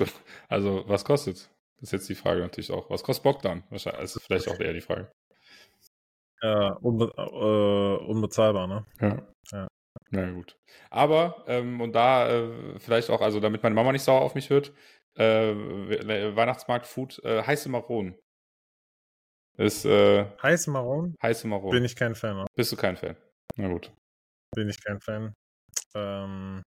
[0.48, 1.50] also, was kostet?
[1.76, 2.88] Das ist jetzt die Frage natürlich auch.
[2.88, 3.62] Was kostet Bogdan?
[3.70, 5.10] Wahrscheinlich, das ist vielleicht auch eher die Frage.
[6.42, 8.86] Ja, unbe äh, unbezahlbar, ne?
[9.00, 9.22] Ja.
[9.52, 9.68] ja.
[10.10, 10.56] Na gut.
[10.90, 14.48] Aber, ähm, und da äh, vielleicht auch, also damit meine Mama nicht sauer auf mich
[14.50, 14.72] wird,
[15.14, 15.54] äh,
[16.36, 18.18] Weihnachtsmarkt Food, äh, heiße Maronen.
[19.58, 21.16] Ist, äh, heiße Maronen?
[21.22, 21.70] Heiße Maronen.
[21.72, 22.36] Bin ich kein Fan.
[22.36, 22.46] Ne?
[22.54, 23.16] Bist du kein Fan?
[23.56, 23.90] Na gut.
[24.54, 25.32] Bin ich kein Fan.
[25.94, 26.62] Ähm,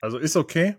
[0.00, 0.76] also ist okay,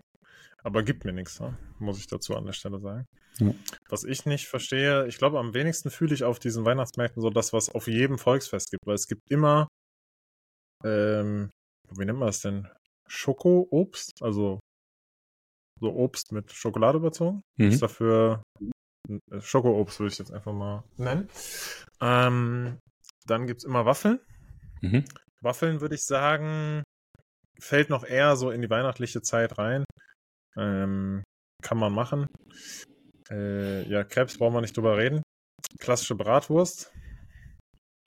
[0.62, 1.56] aber gibt mir nichts, ne?
[1.78, 3.06] muss ich dazu an der Stelle sagen.
[3.38, 3.54] Ja.
[3.88, 7.52] Was ich nicht verstehe, ich glaube, am wenigsten fühle ich auf diesen Weihnachtsmärkten so das,
[7.52, 9.68] was auf jedem Volksfest gibt, weil es gibt immer,
[10.84, 11.50] ähm,
[11.90, 12.68] wie nennt man das denn?
[13.08, 14.60] Schoko-Obst, also
[15.80, 17.42] so Obst mit Schokolade überzogen.
[17.56, 17.68] Mhm.
[17.68, 18.42] Ist dafür
[19.08, 21.28] äh, Schoko-Obst, würde ich jetzt einfach mal nennen.
[22.00, 22.78] Ähm,
[23.26, 24.20] dann gibt es immer Waffeln.
[24.82, 25.04] Mhm.
[25.42, 26.82] Waffeln würde ich sagen,
[27.58, 29.84] fällt noch eher so in die weihnachtliche Zeit rein.
[30.56, 31.22] Ähm,
[31.62, 32.26] kann man machen.
[33.30, 35.22] Äh, ja, Krebs brauchen wir nicht drüber reden.
[35.78, 36.92] Klassische Bratwurst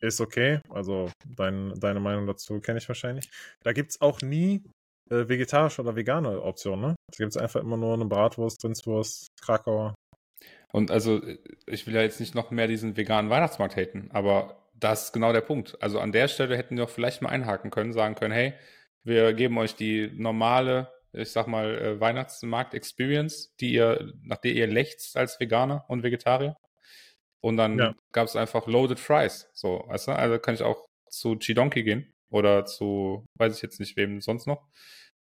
[0.02, 0.60] ist okay.
[0.70, 3.30] Also dein, deine Meinung dazu kenne ich wahrscheinlich.
[3.64, 4.64] Da gibt es auch nie
[5.10, 6.96] äh, vegetarische oder vegane Optionen, ne?
[7.12, 9.96] Da gibt es einfach immer nur eine Bratwurst, Rindswurst, Krakauer.
[10.72, 11.22] Und also,
[11.68, 15.32] ich will ja jetzt nicht noch mehr diesen veganen Weihnachtsmarkt haten, aber das ist genau
[15.32, 15.82] der Punkt.
[15.82, 18.54] Also an der Stelle hätten wir auch vielleicht mal einhaken können, sagen können, hey,
[19.04, 24.68] wir geben euch die normale, ich sag mal, äh, Weihnachtsmarkt-Experience, die ihr, nach der ihr
[24.68, 26.58] lechzt als Veganer und Vegetarier.
[27.42, 27.96] Und dann ja.
[28.12, 29.50] gab es einfach Loaded Fries.
[29.54, 30.12] So, weißt du?
[30.14, 34.48] Also kann ich auch zu Chidonki gehen oder zu, weiß ich jetzt nicht wem sonst
[34.48, 34.68] noch.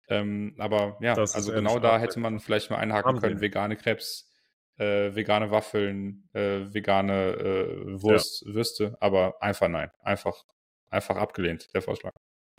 [0.08, 4.32] Ähm, aber ja, das also genau da hätte man vielleicht mal einhaken können, vegane Krebs,
[4.78, 8.54] äh, vegane Waffeln, äh, vegane äh, Wurst, ja.
[8.54, 9.92] Würste, aber einfach nein.
[10.02, 10.44] Einfach,
[10.90, 12.12] einfach abgelehnt, der Vorschlag.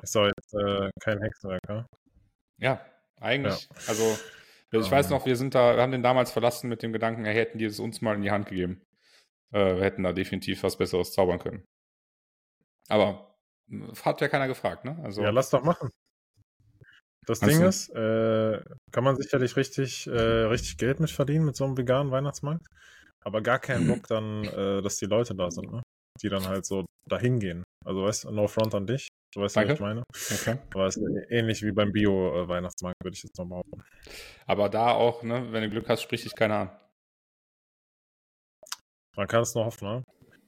[0.03, 1.87] Ist doch jetzt äh, kein Hexenwerk, ja?
[2.59, 2.85] Ja,
[3.21, 3.69] eigentlich.
[3.71, 3.77] Ja.
[3.89, 4.19] Also,
[4.73, 7.35] ich weiß noch, wir sind da, wir haben den damals verlassen mit dem Gedanken, er
[7.35, 8.83] hätten die es uns mal in die Hand gegeben.
[9.53, 11.65] Äh, wir hätten da definitiv was Besseres zaubern können.
[12.89, 13.35] Aber
[14.05, 14.99] hat ja keiner gefragt, ne?
[15.03, 15.91] Also, ja, lass doch machen.
[17.27, 17.67] Das Ding du?
[17.67, 18.63] ist, äh,
[18.93, 22.65] kann man sicherlich richtig, äh, richtig Geld mit verdienen mit so einem veganen Weihnachtsmarkt,
[23.25, 25.83] aber gar keinen Bock dann, äh, dass die Leute da sind, ne?
[26.23, 27.65] Die dann halt so dahin gehen.
[27.85, 29.09] Also weißt du, no front an dich.
[29.37, 29.73] Du weißt, Danke.
[29.73, 30.03] was ich meine.
[30.33, 30.59] Okay.
[30.73, 33.85] Aber es ist ähnlich wie beim Bio-Weihnachtsmarkt, würde ich jetzt noch behaupten.
[34.47, 36.71] Aber da auch, ne, wenn du Glück hast, sprich dich keiner an.
[39.15, 40.05] Man kann es nur hoffen, ne?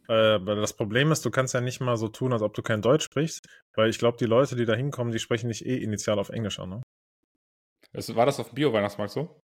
[0.09, 2.63] Äh, weil das Problem ist, du kannst ja nicht mal so tun, als ob du
[2.63, 5.77] kein Deutsch sprichst, weil ich glaube, die Leute, die da hinkommen, die sprechen nicht eh
[5.77, 6.83] initial auf Englisch an, ne?
[7.93, 9.43] war das auf dem Bio-Weihnachtsmarkt so?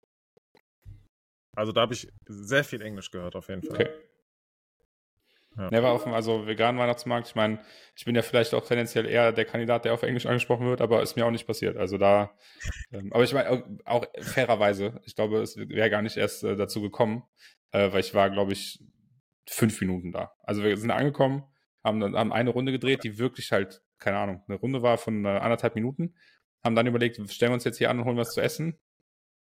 [1.54, 3.76] Also da habe ich sehr viel Englisch gehört, auf jeden Fall.
[3.76, 3.90] Okay.
[5.58, 5.70] Ja.
[5.70, 7.28] Never auf dem, also veganen Weihnachtsmarkt.
[7.28, 7.60] Ich meine,
[7.96, 11.02] ich bin ja vielleicht auch tendenziell eher der Kandidat, der auf Englisch angesprochen wird, aber
[11.02, 11.78] ist mir auch nicht passiert.
[11.78, 12.32] Also da,
[12.92, 16.82] ähm, aber ich meine, auch, fairerweise, ich glaube, es wäre gar nicht erst äh, dazu
[16.82, 17.24] gekommen,
[17.72, 18.84] äh, weil ich war, glaube ich,
[19.48, 20.34] fünf Minuten da.
[20.42, 21.44] Also wir sind angekommen,
[21.84, 25.26] haben dann haben eine Runde gedreht, die wirklich halt, keine Ahnung, eine Runde war von
[25.26, 26.16] äh, anderthalb Minuten.
[26.64, 28.80] Haben dann überlegt, stellen wir uns jetzt hier an und holen was zu essen.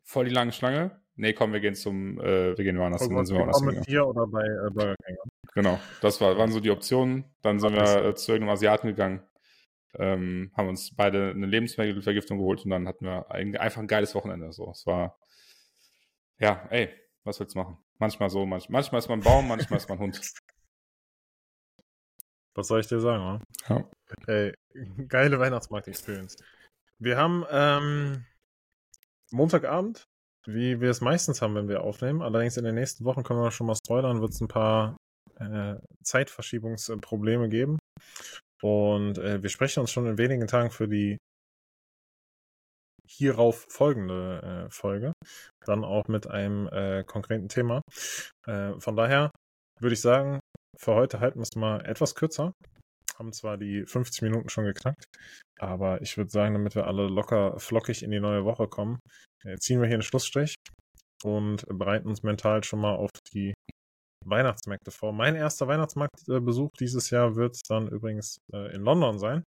[0.02, 1.00] Voll die lange Schlange.
[1.16, 3.12] Nee, komm, wir gehen zum, äh, wir gehen woanders hin.
[3.12, 5.16] Wir woanders mit hier oder bei äh, Burger King.
[5.55, 7.24] Genau, das war, waren so die Optionen.
[7.42, 9.22] Dann sind wir äh, zu irgendeinem Asiaten gegangen,
[9.94, 14.14] ähm, haben uns beide eine Lebensmittelvergiftung geholt und dann hatten wir ein, einfach ein geiles
[14.16, 14.52] Wochenende.
[14.52, 15.16] So, es war,
[16.38, 16.92] ja, ey,
[17.22, 17.78] was willst du machen?
[17.98, 20.20] Manchmal so, manch, manchmal ist man Baum, manchmal ist man Hund.
[22.57, 23.40] Was soll ich dir sagen, oder?
[23.68, 23.90] Ja.
[24.28, 24.55] Ey,
[25.09, 26.36] geile Weihnachtsmarkt-Experience.
[27.00, 28.26] Wir haben ähm,
[29.32, 30.07] Montagabend,
[30.46, 32.22] wie wir es meistens haben, wenn wir aufnehmen.
[32.22, 34.96] Allerdings in den nächsten Wochen können wir schon mal spoilern, wird es ein paar
[35.39, 37.78] äh, Zeitverschiebungsprobleme geben.
[38.62, 41.18] Und äh, wir sprechen uns schon in wenigen Tagen für die
[43.07, 45.12] hierauf folgende äh, Folge.
[45.64, 47.82] Dann auch mit einem äh, konkreten Thema.
[48.47, 49.30] Äh, von daher
[49.80, 50.41] würde ich sagen,
[50.78, 52.53] für heute halten wir es mal etwas kürzer.
[53.18, 55.05] haben zwar die 50 Minuten schon geknackt,
[55.61, 58.99] aber ich würde sagen, damit wir alle locker flockig in die neue Woche kommen,
[59.45, 60.57] äh, ziehen wir hier einen Schlussstrich
[61.22, 63.55] und bereiten uns mental schon mal auf die
[64.27, 65.12] Weihnachtsmärkte vor.
[65.12, 69.45] Mein erster Weihnachtsmarktbesuch dieses Jahr wird dann übrigens äh, in London sein.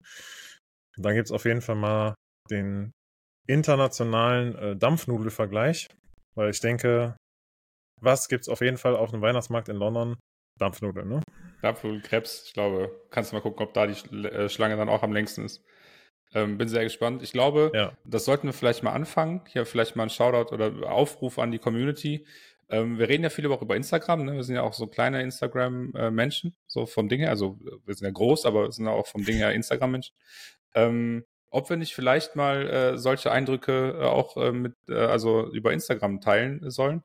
[0.97, 2.15] Dann gibt es auf jeden Fall mal
[2.49, 2.91] den
[3.47, 5.87] internationalen äh, Dampfnudelvergleich,
[6.35, 7.15] weil ich denke,
[8.01, 10.15] was gibt es auf jeden Fall auf einem Weihnachtsmarkt in London?
[10.57, 11.21] Dampfnudeln, ne?
[11.61, 15.03] Dampfnudeln, Krebs, ich glaube, kannst du mal gucken, ob da die äh, Schlange dann auch
[15.03, 15.63] am längsten ist.
[16.33, 17.23] Ähm, bin sehr gespannt.
[17.23, 17.93] Ich glaube, ja.
[18.03, 19.41] das sollten wir vielleicht mal anfangen.
[19.47, 22.25] Hier vielleicht mal ein Shoutout oder Aufruf an die Community.
[22.69, 24.25] Ähm, wir reden ja viel auch über Instagram.
[24.25, 24.33] Ne?
[24.33, 27.29] Wir sind ja auch so kleine Instagram-Menschen, so vom Ding her.
[27.29, 30.15] Also wir sind ja groß, aber wir sind ja auch vom Ding her Instagram-Menschen.
[30.73, 35.49] Ähm, ob wir nicht vielleicht mal äh, solche Eindrücke äh, auch äh, mit, äh, also
[35.51, 37.03] über Instagram teilen sollen.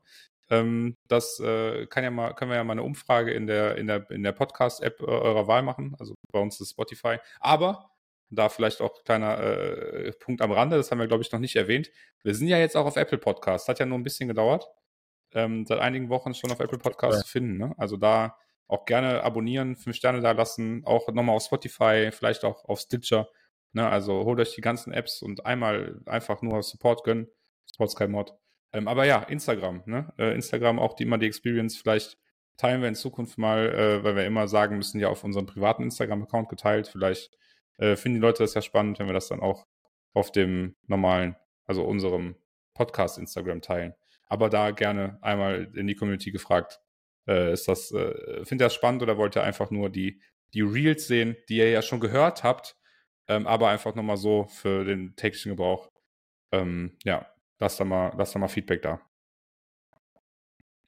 [0.50, 3.86] Ähm, das äh, kann ja mal, können wir ja mal eine Umfrage in der, in
[3.86, 5.94] der, in der Podcast-App eurer Wahl machen.
[6.00, 7.18] Also bei uns ist Spotify.
[7.38, 7.90] Aber
[8.30, 11.56] da vielleicht auch kleiner äh, Punkt am Rande, das haben wir, glaube ich, noch nicht
[11.56, 11.90] erwähnt.
[12.22, 13.68] Wir sind ja jetzt auch auf Apple Podcast.
[13.68, 14.68] Hat ja nur ein bisschen gedauert.
[15.32, 17.22] Ähm, seit einigen Wochen schon auf Apple Podcast ja.
[17.22, 17.56] zu finden.
[17.58, 17.74] Ne?
[17.78, 22.64] Also da auch gerne abonnieren, fünf Sterne da lassen, auch nochmal auf Spotify, vielleicht auch
[22.64, 23.28] auf Stitcher.
[23.72, 23.88] Ne?
[23.88, 27.28] Also holt euch die ganzen Apps und einmal einfach nur Support gönnen.
[27.66, 28.34] Support Sky Mod.
[28.72, 29.82] Ähm, aber ja, Instagram.
[29.86, 30.12] Ne?
[30.18, 31.76] Äh, Instagram auch die immer die Experience.
[31.76, 32.18] Vielleicht
[32.56, 35.82] teilen wir in Zukunft mal, äh, weil wir immer sagen müssen, ja auf unserem privaten
[35.84, 36.88] Instagram-Account geteilt.
[36.88, 37.36] Vielleicht
[37.78, 39.66] äh, finden die Leute das ja spannend, wenn wir das dann auch
[40.14, 42.36] auf dem normalen, also unserem
[42.74, 43.94] Podcast Instagram teilen.
[44.30, 46.80] Aber da gerne einmal in die Community gefragt,
[47.28, 50.22] äh, ist das, äh, findet ihr das spannend oder wollt ihr einfach nur die,
[50.54, 52.76] die Reels sehen, die ihr ja schon gehört habt,
[53.28, 55.88] ähm, aber einfach nochmal so für den täglichen Gebrauch.
[56.52, 57.26] Ähm, ja,
[57.58, 59.00] lasst da mal, lasst da mal Feedback da.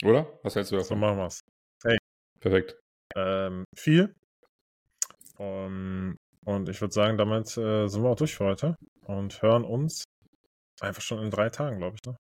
[0.05, 0.38] Oder?
[0.43, 0.88] Was hältst du davon?
[0.88, 1.40] So machen wir's.
[1.84, 1.99] Hey.
[2.40, 2.76] Perfekt.
[3.16, 4.14] Ähm, viel.
[5.38, 9.64] Um, und ich würde sagen, damit äh, sind wir auch durch für heute und hören
[9.64, 10.05] uns
[10.80, 12.11] einfach schon in drei Tagen, glaube ich.
[12.11, 12.16] Ne?